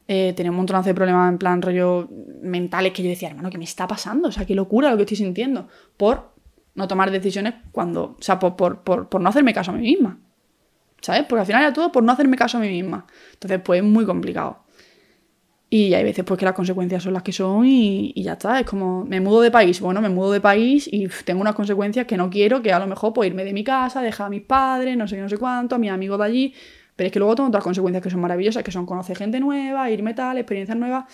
eh, 0.08 0.32
tener 0.34 0.48
un 0.48 0.56
montón 0.56 0.82
de 0.82 0.94
problemas 0.94 1.30
en 1.30 1.36
plan 1.36 1.60
rollo 1.60 2.08
mentales 2.40 2.94
que 2.94 3.02
yo 3.02 3.10
decía, 3.10 3.28
hermano, 3.28 3.50
¿qué 3.50 3.58
me 3.58 3.64
está 3.64 3.86
pasando? 3.86 4.28
O 4.28 4.32
sea, 4.32 4.46
qué 4.46 4.54
locura 4.54 4.90
lo 4.90 4.96
que 4.96 5.02
estoy 5.02 5.18
sintiendo. 5.18 5.68
Por 5.98 6.32
no 6.74 6.88
tomar 6.88 7.10
decisiones 7.10 7.52
cuando, 7.70 8.16
o 8.18 8.22
sea, 8.22 8.38
por, 8.38 8.56
por, 8.56 8.82
por, 8.82 9.20
no 9.20 9.28
hacerme 9.28 9.52
caso 9.52 9.72
a 9.72 9.74
mí 9.74 9.82
misma. 9.82 10.18
¿Sabes? 11.02 11.24
Porque 11.28 11.40
al 11.40 11.46
final 11.46 11.62
era 11.64 11.72
todo 11.74 11.92
por 11.92 12.02
no 12.02 12.12
hacerme 12.12 12.38
caso 12.38 12.56
a 12.56 12.60
mí 12.62 12.68
misma. 12.68 13.06
Entonces, 13.34 13.60
pues 13.62 13.82
es 13.82 13.86
muy 13.86 14.06
complicado. 14.06 14.61
Y 15.74 15.94
hay 15.94 16.04
veces 16.04 16.22
pues 16.26 16.38
que 16.38 16.44
las 16.44 16.52
consecuencias 16.52 17.02
son 17.02 17.14
las 17.14 17.22
que 17.22 17.32
son 17.32 17.64
y, 17.64 18.12
ya 18.22 18.34
está. 18.34 18.60
Es 18.60 18.66
como, 18.66 19.06
me 19.06 19.22
mudo 19.22 19.40
de 19.40 19.50
país. 19.50 19.80
Bueno, 19.80 20.02
me 20.02 20.10
mudo 20.10 20.30
de 20.30 20.38
país 20.38 20.86
y 20.86 21.08
tengo 21.24 21.40
unas 21.40 21.54
consecuencias 21.54 22.06
que 22.06 22.18
no 22.18 22.28
quiero, 22.28 22.60
que 22.60 22.74
a 22.74 22.78
lo 22.78 22.86
mejor 22.86 23.14
pues 23.14 23.28
irme 23.28 23.42
de 23.42 23.54
mi 23.54 23.64
casa, 23.64 24.02
dejar 24.02 24.26
a 24.26 24.28
mis 24.28 24.42
padres, 24.42 24.98
no 24.98 25.08
sé 25.08 25.16
no 25.16 25.30
sé 25.30 25.38
cuánto, 25.38 25.76
a 25.76 25.78
mis 25.78 25.90
amigos 25.90 26.18
de 26.18 26.24
allí. 26.26 26.54
Pero 26.94 27.06
es 27.06 27.12
que 27.12 27.18
luego 27.18 27.36
tengo 27.36 27.48
otras 27.48 27.64
consecuencias 27.64 28.02
que 28.02 28.10
son 28.10 28.20
maravillosas, 28.20 28.62
que 28.62 28.70
son 28.70 28.84
conocer 28.84 29.16
gente 29.16 29.40
nueva, 29.40 29.90
irme 29.90 30.12
tal, 30.12 30.36
experiencias 30.36 30.76
nuevas. 30.76 31.06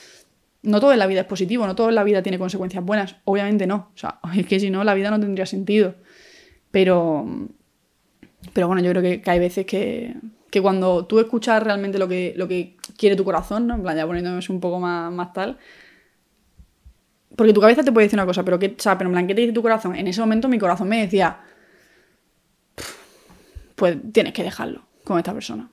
No 0.63 0.81
todo 0.81 0.93
en 0.93 0.99
la 0.99 1.07
vida 1.07 1.21
es 1.21 1.27
positivo, 1.27 1.65
no 1.65 1.77
todo 1.77 1.91
en 1.91 1.95
la 1.95 2.03
vida 2.03 2.25
tiene 2.25 2.41
consecuencias 2.41 2.85
buenas. 2.85 3.15
Obviamente 3.27 3.65
no. 3.69 3.91
O 3.95 3.97
sea, 3.97 4.19
es 4.37 4.45
que 4.45 4.59
si 4.59 4.71
no, 4.71 4.83
la 4.83 4.95
vida 4.95 5.13
no 5.13 5.21
tendría 5.21 5.47
sentido. 5.47 5.95
Pero, 6.73 7.25
pero 8.53 8.67
bueno, 8.67 8.83
yo 8.83 8.91
creo 8.91 9.23
que 9.23 9.31
hay 9.31 9.39
veces 9.39 9.67
que, 9.67 10.17
que 10.51 10.63
cuando 10.63 11.07
tú 11.07 11.19
escuchas 11.21 11.63
realmente 11.63 11.99
lo 11.99 12.09
que, 12.09 12.35
lo 12.37 12.49
que 12.49 12.77
quiere 12.97 13.17
tu 13.17 13.25
corazón, 13.25 13.67
¿no? 13.67 13.75
En 13.75 13.83
plan, 13.83 13.97
ya 13.97 14.07
poniéndome 14.07 14.41
un 14.49 14.61
poco 14.61 14.81
más, 14.81 15.13
más 15.13 15.33
tal. 15.33 15.59
Porque 17.37 17.53
tu 17.53 17.61
cabeza 17.61 17.83
te 17.83 17.93
puede 17.93 18.07
decir 18.07 18.19
una 18.19 18.27
cosa, 18.27 18.45
pero, 18.45 18.59
que, 18.59 18.67
o 18.67 18.99
pero 18.99 19.09
en 19.09 19.13
plan, 19.13 19.27
¿qué 19.27 19.35
te 19.35 19.43
dice 19.43 19.53
tu 19.53 19.63
corazón? 19.63 19.95
En 19.95 20.07
ese 20.07 20.21
momento 20.21 20.49
mi 20.49 20.59
corazón 20.59 20.89
me 20.89 21.01
decía, 21.01 21.41
pues 23.75 23.97
tienes 24.13 24.33
que 24.33 24.43
dejarlo 24.43 24.87
con 25.05 25.19
esta 25.19 25.33
persona. 25.33 25.71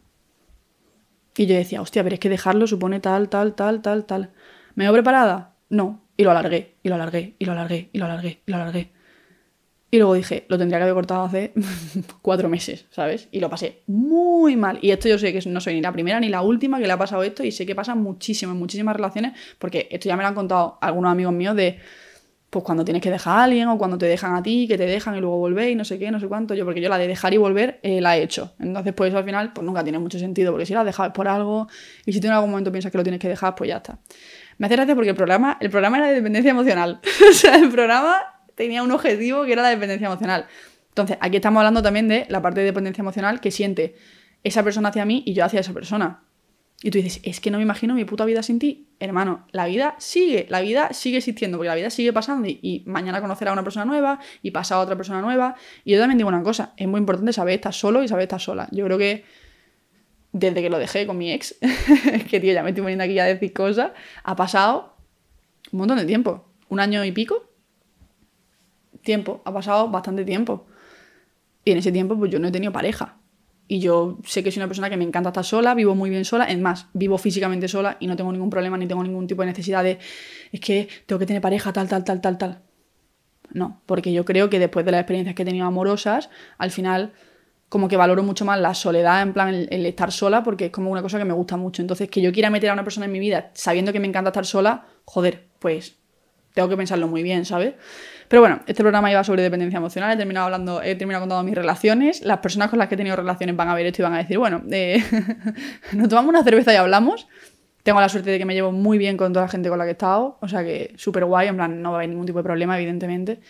Y 1.37 1.47
yo 1.47 1.55
decía, 1.55 1.81
hostia, 1.81 2.03
pero 2.03 2.13
es 2.13 2.19
que 2.19 2.29
dejarlo 2.29 2.67
supone 2.67 2.99
tal, 2.99 3.29
tal, 3.29 3.55
tal, 3.55 3.81
tal, 3.81 4.05
tal. 4.05 4.31
¿Me 4.75 4.85
veo 4.85 4.93
preparada? 4.93 5.55
No. 5.69 6.01
Y 6.17 6.23
lo 6.23 6.31
alargué, 6.31 6.75
y 6.83 6.89
lo 6.89 6.95
alargué, 6.95 7.35
y 7.39 7.45
lo 7.45 7.51
alargué, 7.53 7.89
y 7.91 7.97
lo 7.97 8.05
alargué, 8.05 8.41
y 8.45 8.51
lo 8.51 8.57
alargué. 8.57 8.91
Y 9.91 9.97
luego 9.97 10.15
dije, 10.15 10.45
lo 10.49 10.57
tendría 10.57 10.79
que 10.79 10.83
haber 10.83 10.95
cortado 10.95 11.23
hace 11.23 11.53
cuatro 12.21 12.49
meses, 12.49 12.85
¿sabes? 12.89 13.27
Y 13.31 13.39
lo 13.39 13.49
pasé 13.49 13.83
muy 13.87 14.55
mal. 14.55 14.79
Y 14.81 14.91
esto 14.91 15.07
yo 15.07 15.17
sé 15.17 15.31
que 15.31 15.47
no 15.49 15.61
soy 15.61 15.75
ni 15.75 15.81
la 15.81 15.91
primera 15.91 16.19
ni 16.19 16.29
la 16.29 16.41
última 16.41 16.79
que 16.79 16.87
le 16.87 16.93
ha 16.93 16.97
pasado 16.97 17.23
esto 17.23 17.43
y 17.43 17.51
sé 17.51 17.65
que 17.65 17.75
pasa 17.75 17.95
muchísimo 17.95 18.51
en 18.51 18.59
muchísimas 18.59 18.95
relaciones 18.95 19.33
porque 19.59 19.87
esto 19.91 20.09
ya 20.09 20.17
me 20.17 20.23
lo 20.23 20.29
han 20.29 20.35
contado 20.35 20.77
algunos 20.81 21.11
amigos 21.11 21.33
míos 21.33 21.55
de 21.55 21.79
pues 22.55 22.63
cuando 22.63 22.85
tienes 22.85 23.03
que 23.03 23.11
dejar 23.11 23.37
a 23.37 23.43
alguien 23.43 23.67
o 23.67 23.77
cuando 23.77 23.97
te 23.97 24.05
dejan 24.05 24.33
a 24.33 24.41
ti, 24.41 24.65
que 24.65 24.77
te 24.77 24.85
dejan 24.85 25.17
y 25.17 25.19
luego 25.19 25.37
volvéis, 25.37 25.75
no 25.75 25.83
sé 25.83 25.99
qué, 25.99 26.09
no 26.09 26.21
sé 26.21 26.27
cuánto. 26.29 26.53
Yo, 26.53 26.63
porque 26.63 26.79
yo 26.79 26.87
la 26.87 26.97
de 26.97 27.05
dejar 27.05 27.33
y 27.33 27.37
volver 27.37 27.81
eh, 27.83 27.99
la 27.99 28.17
he 28.17 28.23
hecho. 28.23 28.53
Entonces, 28.59 28.93
pues 28.93 29.09
eso 29.09 29.17
al 29.17 29.25
final, 29.25 29.51
pues 29.51 29.65
nunca 29.65 29.83
tiene 29.83 29.99
mucho 29.99 30.19
sentido, 30.19 30.53
porque 30.53 30.65
si 30.65 30.73
la 30.73 30.85
dejas 30.85 31.11
por 31.11 31.27
algo 31.27 31.67
y 32.05 32.13
si 32.13 32.21
tú 32.21 32.27
en 32.27 32.33
algún 32.33 32.51
momento 32.51 32.71
piensas 32.71 32.93
que 32.93 32.97
lo 32.97 33.03
tienes 33.03 33.19
que 33.19 33.27
dejar, 33.27 33.55
pues 33.55 33.67
ya 33.67 33.77
está. 33.77 33.99
Me 34.57 34.67
hace 34.67 34.77
gracia 34.77 34.95
porque 34.95 35.09
el 35.09 35.17
programa, 35.17 35.57
el 35.59 35.69
programa 35.69 35.97
era 35.97 36.07
de 36.07 36.13
dependencia 36.13 36.51
emocional. 36.51 37.01
o 37.29 37.33
sea, 37.33 37.57
el 37.57 37.69
programa 37.69 38.15
tenía 38.55 38.83
un 38.83 38.91
objetivo 38.91 39.45
que 39.45 39.53
era 39.53 39.61
la 39.61 39.69
dependencia 39.69 40.07
emocional. 40.07 40.47
Entonces, 40.89 41.17
aquí 41.19 41.35
estamos 41.37 41.59
hablando 41.59 41.83
también 41.83 42.07
de 42.07 42.25
la 42.29 42.41
parte 42.41 42.61
de 42.61 42.67
dependencia 42.67 43.01
emocional 43.01 43.41
que 43.41 43.51
siente 43.51 43.95
esa 44.43 44.63
persona 44.63 44.89
hacia 44.89 45.05
mí 45.05 45.23
y 45.25 45.33
yo 45.33 45.43
hacia 45.43 45.59
esa 45.59 45.73
persona. 45.73 46.23
Y 46.81 46.91
tú 46.91 46.97
dices, 46.97 47.19
es 47.23 47.39
que 47.39 47.51
no 47.51 47.57
me 47.57 47.63
imagino 47.63 47.95
mi 47.95 48.05
puta 48.05 48.25
vida 48.25 48.43
sin 48.43 48.59
ti. 48.59 48.89
Hermano, 48.99 49.47
la 49.51 49.65
vida 49.65 49.95
sigue, 49.97 50.45
la 50.49 50.61
vida 50.61 50.93
sigue 50.93 51.17
existiendo, 51.17 51.57
porque 51.57 51.69
la 51.69 51.75
vida 51.75 51.89
sigue 51.89 52.13
pasando 52.13 52.47
y, 52.47 52.83
mañana 52.85 53.21
conocerá 53.21 53.51
a 53.51 53.53
una 53.53 53.63
persona 53.63 53.85
nueva 53.85 54.19
y 54.41 54.51
pasado 54.51 54.81
a 54.81 54.83
otra 54.83 54.95
persona 54.95 55.21
nueva. 55.21 55.55
Y 55.83 55.93
yo 55.93 55.99
también 55.99 56.17
digo 56.17 56.29
una 56.29 56.43
cosa, 56.43 56.73
es 56.77 56.87
muy 56.87 56.99
importante 56.99 57.33
saber 57.33 57.55
estar 57.55 57.73
solo 57.73 58.03
y 58.03 58.07
saber 58.07 58.23
estar 58.23 58.41
sola. 58.41 58.67
Yo 58.71 58.85
creo 58.85 58.97
que 58.97 59.23
desde 60.31 60.61
que 60.61 60.69
lo 60.69 60.77
dejé 60.77 61.07
con 61.07 61.17
mi 61.17 61.31
ex, 61.31 61.55
que 62.29 62.39
tío, 62.39 62.53
ya 62.53 62.61
me 62.61 62.69
estoy 62.69 62.83
poniendo 62.83 63.05
aquí 63.05 63.17
a 63.19 63.25
decir 63.25 63.53
cosas, 63.53 63.91
ha 64.23 64.35
pasado 64.35 64.95
un 65.71 65.79
montón 65.79 65.97
de 65.97 66.05
tiempo. 66.05 66.45
Un 66.67 66.79
año 66.79 67.03
y 67.05 67.11
pico. 67.11 67.44
Tiempo, 69.05 69.41
ha 69.45 69.53
pasado 69.53 69.87
bastante 69.89 70.25
tiempo. 70.25 70.65
Y 71.63 71.71
en 71.71 71.77
ese 71.77 71.91
tiempo, 71.91 72.17
pues 72.17 72.31
yo 72.31 72.39
no 72.39 72.49
he 72.49 72.51
tenido 72.51 72.73
pareja. 72.73 73.17
Y 73.67 73.79
yo 73.79 74.17
sé 74.25 74.43
que 74.43 74.51
soy 74.51 74.59
una 74.59 74.67
persona 74.67 74.89
que 74.89 74.97
me 74.97 75.05
encanta 75.05 75.29
estar 75.29 75.45
sola, 75.45 75.73
vivo 75.73 75.95
muy 75.95 76.09
bien 76.09 76.25
sola, 76.25 76.45
es 76.45 76.59
más, 76.59 76.87
vivo 76.93 77.17
físicamente 77.17 77.67
sola 77.67 77.97
y 77.99 78.07
no 78.07 78.15
tengo 78.15 78.31
ningún 78.31 78.49
problema 78.49 78.77
ni 78.77 78.85
tengo 78.85 79.03
ningún 79.03 79.25
tipo 79.25 79.41
de 79.41 79.47
necesidad 79.47 79.83
de, 79.83 79.97
es 80.51 80.59
que 80.59 80.87
tengo 81.07 81.19
que 81.19 81.25
tener 81.25 81.41
pareja, 81.41 81.73
tal, 81.73 81.87
tal, 81.87 82.03
tal, 82.03 82.21
tal, 82.21 82.37
tal. 82.37 82.61
No, 83.51 83.81
porque 83.85 84.11
yo 84.11 84.25
creo 84.25 84.49
que 84.49 84.59
después 84.59 84.85
de 84.85 84.91
las 84.91 85.01
experiencias 85.01 85.35
que 85.35 85.43
he 85.43 85.45
tenido 85.45 85.65
amorosas, 85.65 86.29
al 86.57 86.71
final 86.71 87.13
como 87.69 87.87
que 87.87 87.97
valoro 87.97 88.23
mucho 88.23 88.45
más 88.45 88.59
la 88.59 88.73
soledad, 88.73 89.21
en 89.21 89.33
plan 89.33 89.53
el, 89.53 89.85
estar 89.85 90.11
sola, 90.11 90.43
porque 90.43 90.65
es 90.65 90.71
como 90.71 90.91
una 90.91 91.01
cosa 91.01 91.17
que 91.17 91.25
me 91.25 91.33
gusta 91.33 91.57
mucho. 91.57 91.81
Entonces, 91.81 92.09
que 92.09 92.21
yo 92.21 92.31
quiera 92.31 92.49
meter 92.49 92.69
a 92.69 92.73
una 92.73 92.83
persona 92.83 93.07
en 93.07 93.11
mi 93.11 93.19
vida 93.19 93.51
sabiendo 93.53 93.91
que 93.91 93.99
me 93.99 94.07
encanta 94.07 94.29
estar 94.29 94.45
sola, 94.45 94.85
joder, 95.05 95.47
pues 95.59 95.97
tengo 96.55 96.69
que 96.69 96.77
pensarlo 96.77 97.07
muy 97.07 97.21
bien, 97.21 97.45
¿sabes? 97.45 97.75
Pero 98.27 98.41
bueno, 98.41 98.61
este 98.65 98.81
programa 98.81 99.11
iba 99.11 99.23
sobre 99.23 99.43
dependencia 99.43 99.77
emocional, 99.77 100.11
he 100.13 100.17
terminado 100.17 100.45
hablando, 100.45 100.81
he 100.81 100.95
terminado 100.95 101.23
contando 101.23 101.43
mis 101.43 101.53
relaciones. 101.53 102.23
Las 102.23 102.39
personas 102.39 102.69
con 102.69 102.79
las 102.79 102.87
que 102.87 102.95
he 102.95 102.97
tenido 102.97 103.15
relaciones 103.15 103.55
van 103.55 103.67
a 103.67 103.75
ver 103.75 103.85
esto 103.85 104.01
y 104.01 104.03
van 104.03 104.13
a 104.13 104.17
decir, 104.17 104.39
bueno, 104.39 104.63
eh, 104.71 105.03
nos 105.93 106.09
tomamos 106.09 106.29
una 106.29 106.43
cerveza 106.43 106.73
y 106.73 106.77
hablamos. 106.77 107.27
Tengo 107.83 107.99
la 107.99 108.09
suerte 108.09 108.31
de 108.31 108.39
que 108.39 108.45
me 108.45 108.55
llevo 108.55 108.71
muy 108.71 108.97
bien 108.97 109.15
con 109.15 109.31
toda 109.31 109.45
la 109.45 109.51
gente 109.51 109.69
con 109.69 109.77
la 109.77 109.83
que 109.83 109.89
he 109.89 109.91
estado, 109.91 110.39
o 110.41 110.47
sea 110.47 110.63
que 110.63 110.93
súper 110.97 111.25
guay, 111.25 111.49
en 111.49 111.55
plan, 111.55 111.81
no 111.83 111.91
va 111.91 111.97
a 111.97 111.99
haber 111.99 112.09
ningún 112.09 112.25
tipo 112.25 112.39
de 112.39 112.43
problema, 112.43 112.77
evidentemente. 112.77 113.41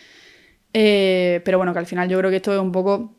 Eh, 0.74 1.40
pero 1.44 1.56
bueno, 1.56 1.72
que 1.72 1.78
al 1.78 1.86
final 1.86 2.08
yo 2.08 2.18
creo 2.18 2.30
que 2.30 2.36
esto 2.36 2.52
es 2.52 2.60
un 2.60 2.72
poco 2.72 3.14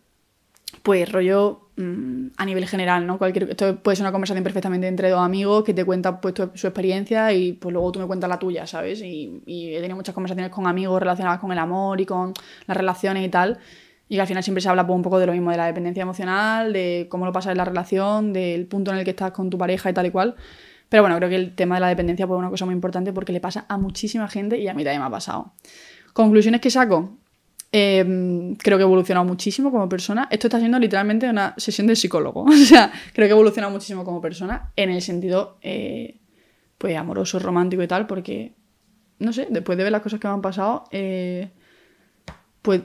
pues 0.84 1.12
rollo 1.12 1.67
mm, 1.78 2.28
a 2.38 2.46
nivel 2.46 2.68
general, 2.68 3.08
¿no? 3.08 3.18
Cualquier, 3.18 3.52
esto 3.52 3.78
puede 3.78 3.96
ser 3.96 4.04
una 4.04 4.12
conversación 4.12 4.44
perfectamente 4.44 4.88
entre 4.88 5.10
dos 5.10 5.22
amigos 5.22 5.64
que 5.64 5.74
te 5.74 5.86
cuentan 5.86 6.20
pues, 6.20 6.36
su 6.54 6.68
experiencia 6.68 7.32
y 7.34 7.54
pues 7.54 7.72
luego 7.74 7.92
tú 7.92 8.00
me 8.00 8.08
cuentas 8.08 8.30
la 8.30 8.40
tuya, 8.40 8.68
¿sabes? 8.68 9.02
Y, 9.02 9.42
he 9.48 9.80
tenido 9.80 9.96
muchas 9.96 10.14
conversaciones 10.14 10.52
con 10.52 10.68
amigos 10.68 11.00
relacionadas 11.00 11.40
con 11.40 11.52
el 11.52 11.60
amor 11.60 12.02
y 12.02 12.06
con 12.06 12.34
las 12.66 12.78
relaciones 12.78 13.26
y 13.26 13.30
tal. 13.30 13.60
Y 14.10 14.16
que 14.16 14.22
al 14.22 14.28
final 14.28 14.44
siempre 14.44 14.62
se 14.62 14.70
habla 14.70 14.86
pues, 14.86 14.96
un 14.96 15.04
poco 15.04 15.20
de 15.20 15.26
lo 15.26 15.34
mismo, 15.34 15.52
de 15.52 15.58
la 15.58 15.66
dependencia 15.66 16.02
emocional, 16.02 16.74
de 16.74 17.08
cómo 17.10 17.26
lo 17.26 17.32
pasas 17.32 17.52
en 17.52 17.58
la 17.58 17.66
relación, 17.66 18.34
del 18.34 18.66
punto 18.66 18.92
en 18.92 18.98
el 18.98 19.04
que 19.04 19.12
estás 19.12 19.32
con 19.32 19.50
tu 19.50 19.58
pareja 19.58 19.90
y 19.90 19.94
tal 19.94 20.06
y 20.06 20.12
cual. 20.12 20.36
Pero 20.90 21.04
bueno, 21.04 21.18
creo 21.18 21.30
que 21.30 21.36
el 21.36 21.56
tema 21.56 21.76
de 21.76 21.82
la 21.82 21.88
dependencia 21.90 22.26
pues, 22.28 22.38
es 22.38 22.40
una 22.40 22.50
cosa 22.50 22.66
muy 22.66 22.74
importante 22.74 23.12
porque 23.14 23.34
le 23.34 23.42
pasa 23.42 23.66
a 23.68 23.78
muchísima 23.78 24.28
gente 24.28 24.58
y 24.58 24.68
a 24.68 24.74
mí 24.74 24.84
también 24.84 25.02
me 25.02 25.08
ha 25.08 25.12
pasado. 25.12 25.54
Conclusiones 26.14 26.62
que 26.62 26.72
saco. 26.72 27.18
Em, 27.72 28.56
creo 28.56 28.78
que 28.78 28.84
he 28.84 28.86
evolucionado 28.86 29.26
muchísimo 29.26 29.72
como 29.72 29.90
persona. 29.90 30.28
Esto 30.32 30.48
está 30.48 30.60
siendo 30.60 30.80
literalmente 30.80 31.30
una 31.30 31.54
sesión 31.58 31.88
de 31.88 31.96
psicólogo. 31.96 32.46
O 32.48 32.70
sea, 32.70 32.92
creo 33.14 33.28
que 33.28 33.32
he 33.32 33.36
evolucionado 33.36 33.72
muchísimo 33.74 34.04
como 34.04 34.22
persona 34.22 34.72
en 34.76 34.90
el 34.90 35.02
sentido, 35.02 35.58
eh, 35.62 36.20
pues, 36.78 36.96
amoroso, 36.98 37.40
romántico 37.40 37.84
y 37.84 37.88
tal, 37.88 38.08
porque, 38.08 38.56
no 39.20 39.34
sé, 39.34 39.48
después 39.50 39.78
de 39.78 39.84
ver 39.84 39.92
las 39.92 40.02
cosas 40.02 40.20
que 40.20 40.28
me 40.28 40.34
han 40.34 40.42
pasado, 40.42 40.86
eh, 40.92 41.50
pues 42.62 42.82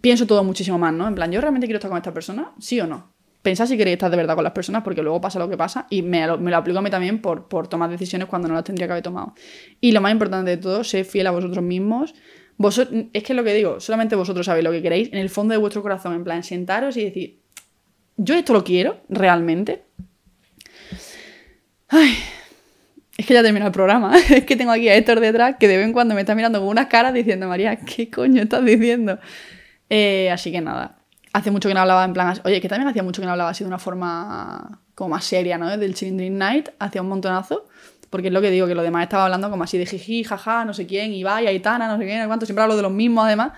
pienso 0.00 0.26
todo 0.26 0.44
muchísimo 0.44 0.78
más, 0.78 0.92
¿no? 0.92 1.08
En 1.08 1.14
plan, 1.14 1.30
¿yo 1.32 1.40
realmente 1.40 1.66
quiero 1.66 1.78
estar 1.78 1.90
con 1.90 1.96
esta 1.98 2.12
persona? 2.12 2.52
¿Sí 2.58 2.80
o 2.80 2.86
no? 2.86 3.14
Pensad 3.40 3.66
si 3.66 3.76
queréis 3.76 3.94
estar 3.94 4.10
de 4.10 4.16
verdad 4.16 4.34
con 4.34 4.44
las 4.44 4.52
personas, 4.52 4.82
porque 4.82 5.02
luego 5.02 5.20
pasa 5.20 5.38
lo 5.38 5.48
que 5.48 5.56
pasa 5.56 5.86
y 5.88 6.02
me 6.02 6.26
lo, 6.26 6.56
aplico 6.56 6.80
a 6.80 6.82
mí 6.82 6.90
también 6.90 7.22
por, 7.22 7.48
por 7.48 7.68
tomar 7.68 7.88
decisiones 7.88 8.28
cuando 8.28 8.48
no 8.48 8.54
las 8.54 8.64
tendría 8.64 8.86
que 8.88 8.92
haber 8.92 9.04
tomado. 9.04 9.34
Y 9.80 9.92
lo 9.92 10.00
más 10.00 10.12
importante 10.12 10.50
de 10.50 10.56
todo, 10.56 10.84
ser 10.84 11.04
fiel 11.04 11.28
a 11.28 11.30
vosotros 11.30 11.64
mismos 11.64 12.14
es 13.12 13.22
que 13.22 13.34
lo 13.34 13.44
que 13.44 13.54
digo, 13.54 13.80
solamente 13.80 14.16
vosotros 14.16 14.46
sabéis 14.46 14.64
lo 14.64 14.72
que 14.72 14.82
queréis 14.82 15.12
en 15.12 15.18
el 15.18 15.30
fondo 15.30 15.52
de 15.52 15.58
vuestro 15.58 15.82
corazón, 15.82 16.14
en 16.14 16.24
plan, 16.24 16.42
sentaros 16.42 16.96
y 16.96 17.04
decir, 17.04 17.38
yo 18.16 18.34
esto 18.34 18.52
lo 18.52 18.64
quiero, 18.64 19.00
realmente. 19.08 19.82
Ay, 21.88 22.16
es 23.16 23.26
que 23.26 23.34
ya 23.34 23.42
terminó 23.42 23.66
el 23.66 23.72
programa. 23.72 24.16
es 24.30 24.44
que 24.44 24.56
tengo 24.56 24.72
aquí 24.72 24.88
a 24.88 24.94
Héctor 24.94 25.20
detrás 25.20 25.56
que 25.58 25.68
de 25.68 25.76
vez 25.76 25.86
en 25.86 25.92
cuando 25.92 26.14
me 26.14 26.20
está 26.20 26.34
mirando 26.34 26.60
con 26.60 26.68
unas 26.68 26.86
caras 26.86 27.14
diciendo, 27.14 27.48
María, 27.48 27.76
¿qué 27.76 28.10
coño 28.10 28.42
estás 28.42 28.64
diciendo? 28.64 29.18
Eh, 29.88 30.30
así 30.30 30.50
que 30.50 30.60
nada. 30.60 30.98
Hace 31.32 31.50
mucho 31.50 31.68
que 31.68 31.74
no 31.74 31.80
hablaba 31.80 32.04
en 32.04 32.12
plan. 32.12 32.40
Oye, 32.44 32.60
que 32.60 32.68
también 32.68 32.88
hacía 32.88 33.02
mucho 33.02 33.20
que 33.20 33.26
no 33.26 33.32
hablaba 33.32 33.50
así 33.50 33.62
de 33.64 33.68
una 33.68 33.78
forma 33.78 34.80
como 34.94 35.10
más 35.10 35.24
seria, 35.24 35.58
¿no? 35.58 35.76
Del 35.76 35.94
Chilling 35.94 36.38
Night, 36.38 36.70
hacía 36.78 37.02
un 37.02 37.08
montonazo. 37.08 37.68
Porque 38.10 38.28
es 38.28 38.32
lo 38.32 38.40
que 38.40 38.50
digo, 38.50 38.66
que 38.66 38.74
lo 38.74 38.82
demás 38.82 39.04
estaba 39.04 39.24
hablando 39.24 39.50
como 39.50 39.64
así 39.64 39.78
de 39.78 39.86
jiji, 39.86 40.24
jaja, 40.24 40.64
no 40.64 40.72
sé 40.74 40.86
quién, 40.86 41.12
Ibai, 41.12 41.46
Aitana, 41.46 41.88
no 41.88 41.98
sé 41.98 42.04
quién, 42.04 42.18
no 42.18 42.24
sé 42.24 42.28
cuánto, 42.28 42.46
siempre 42.46 42.62
hablo 42.62 42.76
de 42.76 42.82
los 42.82 42.92
mismos 42.92 43.24
además. 43.24 43.52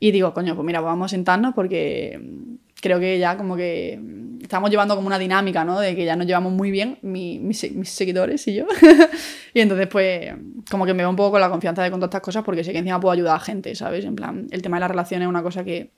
Y 0.00 0.12
digo, 0.12 0.32
coño, 0.32 0.54
pues 0.54 0.64
mira, 0.64 0.80
pues 0.80 0.90
vamos 0.90 1.06
a 1.06 1.08
sentarnos 1.08 1.54
porque 1.54 2.20
creo 2.80 3.00
que 3.00 3.18
ya 3.18 3.36
como 3.36 3.56
que 3.56 4.00
estamos 4.40 4.70
llevando 4.70 4.94
como 4.94 5.06
una 5.06 5.18
dinámica, 5.18 5.64
¿no? 5.64 5.80
De 5.80 5.96
que 5.96 6.04
ya 6.04 6.16
nos 6.16 6.26
llevamos 6.26 6.52
muy 6.52 6.70
bien 6.70 6.98
mis, 7.02 7.66
seguidores 7.84 8.46
y 8.48 8.54
yo. 8.54 8.66
y 9.54 9.60
entonces, 9.60 9.88
pues, 9.88 10.32
como 10.70 10.86
que 10.86 10.94
me 10.94 11.02
veo 11.02 11.10
un 11.10 11.16
poco 11.16 11.32
con 11.32 11.40
la 11.40 11.50
confianza 11.50 11.82
de 11.82 11.90
contar 11.90 12.08
estas 12.08 12.22
cosas 12.22 12.44
porque 12.44 12.62
sé 12.64 12.72
que 12.72 12.78
encima 12.78 13.00
puedo 13.00 13.12
ayudar 13.12 13.36
a 13.36 13.40
gente, 13.40 13.74
¿sabes? 13.74 14.04
En 14.04 14.14
plan, 14.14 14.46
el 14.50 14.62
tema 14.62 14.76
de 14.76 14.80
las 14.80 14.90
relaciones 14.90 15.26
es 15.26 15.28
una 15.28 15.42
cosa 15.42 15.64
que 15.64 15.90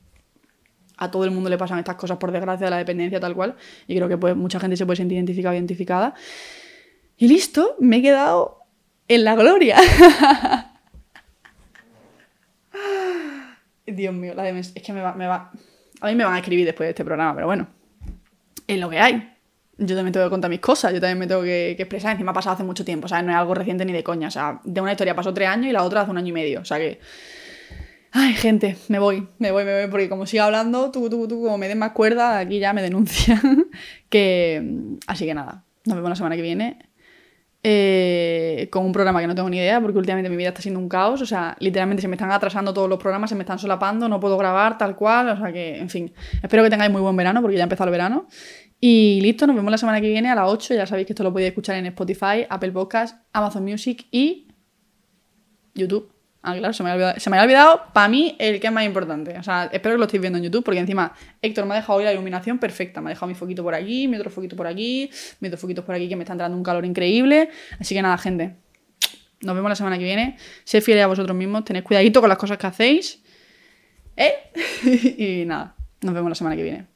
a 0.97 1.11
todo 1.11 1.25
el 1.25 1.31
mundo 1.31 1.49
le 1.49 1.57
pasan 1.57 1.79
estas 1.79 1.97
cosas 1.97 2.19
por 2.19 2.31
desgracia 2.31 2.67
de 2.67 2.71
la 2.71 2.77
dependencia 2.79 3.21
tal 3.21 3.35
cual. 3.35 3.57
Y 3.87 3.97
creo 3.97 4.09
que 4.09 4.19
pues 4.19 4.37
mucha 4.37 4.61
gente 4.61 4.77
se 4.77 4.87
puede 4.87 4.97
sentir 4.97 5.17
identificada 5.17 5.55
identificada. 5.55 6.15
Y 7.21 7.29
listo, 7.29 7.77
me 7.79 7.99
he 7.99 8.03
quedado 8.03 8.61
en 9.07 9.25
la 9.25 9.37
gloria. 9.37 9.77
Dios 13.87 14.15
mío, 14.15 14.33
la 14.35 14.49
es 14.49 14.73
que 14.73 14.93
me 14.95 15.03
va, 15.03 15.13
me 15.13 15.27
va... 15.27 15.51
A 16.01 16.07
mí 16.07 16.15
me 16.15 16.25
van 16.25 16.33
a 16.33 16.39
escribir 16.39 16.65
después 16.65 16.87
de 16.87 16.93
este 16.93 17.05
programa, 17.05 17.35
pero 17.35 17.47
bueno, 17.47 17.69
es 18.67 18.81
lo 18.81 18.89
que 18.89 18.99
hay. 18.99 19.35
Yo 19.77 19.95
también 19.97 20.15
tengo 20.15 20.25
que 20.25 20.31
contar 20.31 20.49
mis 20.49 20.61
cosas, 20.61 20.95
yo 20.95 21.01
también 21.01 21.19
me 21.19 21.27
tengo 21.27 21.43
que, 21.43 21.73
expresar. 21.73 22.13
Encima 22.13 22.31
ha 22.31 22.35
pasado 22.35 22.55
hace 22.55 22.65
mucho 22.65 22.87
tiempo, 22.87 23.07
¿sabes? 23.07 23.27
No 23.27 23.33
es 23.33 23.37
algo 23.37 23.53
reciente 23.53 23.85
ni 23.85 23.93
de 23.93 24.03
coña. 24.03 24.29
O 24.29 24.31
sea, 24.31 24.59
de 24.65 24.81
una 24.81 24.93
historia 24.93 25.15
pasó 25.15 25.35
tres 25.35 25.49
años 25.49 25.67
y 25.67 25.73
la 25.73 25.83
otra 25.83 26.01
hace 26.01 26.11
un 26.11 26.17
año 26.17 26.29
y 26.29 26.33
medio. 26.33 26.63
O 26.63 26.65
sea 26.65 26.79
que. 26.79 27.01
Ay, 28.13 28.33
gente, 28.33 28.79
me 28.89 28.99
voy, 28.99 29.29
me 29.39 29.51
voy, 29.51 29.67
me 29.67 29.79
voy, 29.79 29.91
porque 29.91 30.09
como 30.09 30.25
siga 30.25 30.47
hablando, 30.47 30.91
tú, 30.91 31.11
tú, 31.11 31.29
tú, 31.29 31.43
como 31.43 31.59
me 31.59 31.69
den 31.69 31.79
más 31.79 31.93
cuerda, 31.93 32.39
aquí 32.39 32.61
ya 32.61 32.73
me 32.73 32.81
denuncian. 32.81 33.67
que. 34.09 34.97
Así 35.07 35.27
que 35.27 35.35
nada, 35.35 35.65
nos 35.85 35.97
vemos 35.97 36.09
la 36.09 36.17
semana 36.17 36.35
que 36.35 36.43
viene. 36.43 36.90
Eh, 37.63 38.69
con 38.71 38.87
un 38.87 38.93
programa 38.93 39.21
que 39.21 39.27
no 39.27 39.35
tengo 39.35 39.51
ni 39.51 39.59
idea, 39.59 39.83
porque 39.83 39.99
últimamente 39.99 40.31
mi 40.31 40.37
vida 40.37 40.49
está 40.49 40.63
siendo 40.63 40.81
un 40.81 40.89
caos, 40.89 41.21
o 41.21 41.27
sea, 41.27 41.57
literalmente 41.61 42.01
se 42.01 42.09
me 42.09 42.15
están 42.15 42.33
atrasando 42.33 42.73
todos 42.73 42.89
los 42.89 42.99
programas, 42.99 43.29
se 43.29 43.37
me 43.37 43.43
están 43.43 43.59
solapando, 43.59 44.09
no 44.09 44.19
puedo 44.19 44.39
grabar 44.39 44.79
tal 44.79 44.97
cual, 44.97 45.29
o 45.29 45.37
sea 45.37 45.53
que, 45.53 45.77
en 45.77 45.91
fin, 45.91 46.11
espero 46.43 46.63
que 46.63 46.71
tengáis 46.71 46.91
muy 46.91 47.03
buen 47.03 47.17
verano, 47.17 47.43
porque 47.43 47.59
ya 47.59 47.63
ha 47.63 47.65
empezado 47.65 47.89
el 47.89 47.93
verano. 47.93 48.29
Y 48.81 49.21
listo, 49.21 49.47
nos 49.47 49.55
vemos 49.55 49.71
la 49.71 49.77
semana 49.77 50.01
que 50.01 50.09
viene 50.09 50.31
a 50.31 50.35
las 50.35 50.49
8, 50.49 50.73
ya 50.73 50.87
sabéis 50.87 51.07
que 51.07 51.13
esto 51.13 51.23
lo 51.23 51.33
podéis 51.33 51.51
escuchar 51.51 51.77
en 51.77 51.85
Spotify, 51.87 52.47
Apple 52.49 52.73
Podcasts, 52.73 53.21
Amazon 53.35 53.63
Music 53.63 54.07
y 54.11 54.49
YouTube. 55.75 56.20
Ah, 56.43 56.57
claro, 56.57 56.73
se 56.73 56.83
me, 56.83 56.91
había 56.91 57.05
olvidado, 57.05 57.21
se 57.21 57.29
me 57.29 57.37
había 57.37 57.45
olvidado, 57.45 57.83
para 57.93 58.09
mí, 58.09 58.35
el 58.39 58.61
que 58.61 58.69
es 58.69 58.73
más 58.73 58.85
importante. 58.85 59.39
O 59.39 59.43
sea, 59.43 59.65
espero 59.73 59.95
que 59.95 59.99
lo 59.99 60.05
estéis 60.05 60.23
viendo 60.23 60.39
en 60.39 60.45
YouTube, 60.45 60.65
porque 60.65 60.81
encima 60.81 61.13
Héctor 61.43 61.67
me 61.67 61.75
ha 61.75 61.77
dejado 61.77 61.99
hoy 61.99 62.05
la 62.05 62.13
iluminación 62.13 62.59
perfecta. 62.59 63.03
Me 63.03 63.09
ha 63.09 63.11
dejado 63.11 63.27
mi 63.29 63.35
foquito 63.35 63.63
por 63.63 63.75
aquí, 63.75 64.09
mi 64.09 64.17
otro 64.17 64.31
foquito 64.31 64.57
por 64.57 64.67
aquí, 64.67 65.11
mi 65.41 65.49
otro 65.49 65.59
foquito 65.59 65.85
por 65.85 65.95
aquí, 65.95 66.09
que 66.09 66.17
me 66.17 66.25
está 66.25 66.33
entrando 66.33 66.57
un 66.57 66.63
calor 66.63 66.87
increíble. 66.87 67.51
Así 67.79 67.95
que 67.95 68.01
nada, 68.01 68.17
gente. 68.17 68.57
Nos 69.43 69.55
vemos 69.55 69.69
la 69.69 69.77
semana 69.77 69.99
que 69.99 70.05
viene. 70.05 70.39
Sed 70.65 70.83
fieles 70.83 71.05
a 71.05 71.09
vosotros 71.09 71.37
mismos, 71.37 71.65
tened 71.65 71.83
cuidadito 71.83 72.21
con 72.21 72.29
las 72.31 72.39
cosas 72.39 72.57
que 72.57 72.67
hacéis. 72.67 73.23
¿Eh? 74.17 74.35
y 75.43 75.45
nada, 75.47 75.75
nos 76.01 76.15
vemos 76.15 76.31
la 76.31 76.35
semana 76.35 76.57
que 76.57 76.63
viene. 76.63 76.90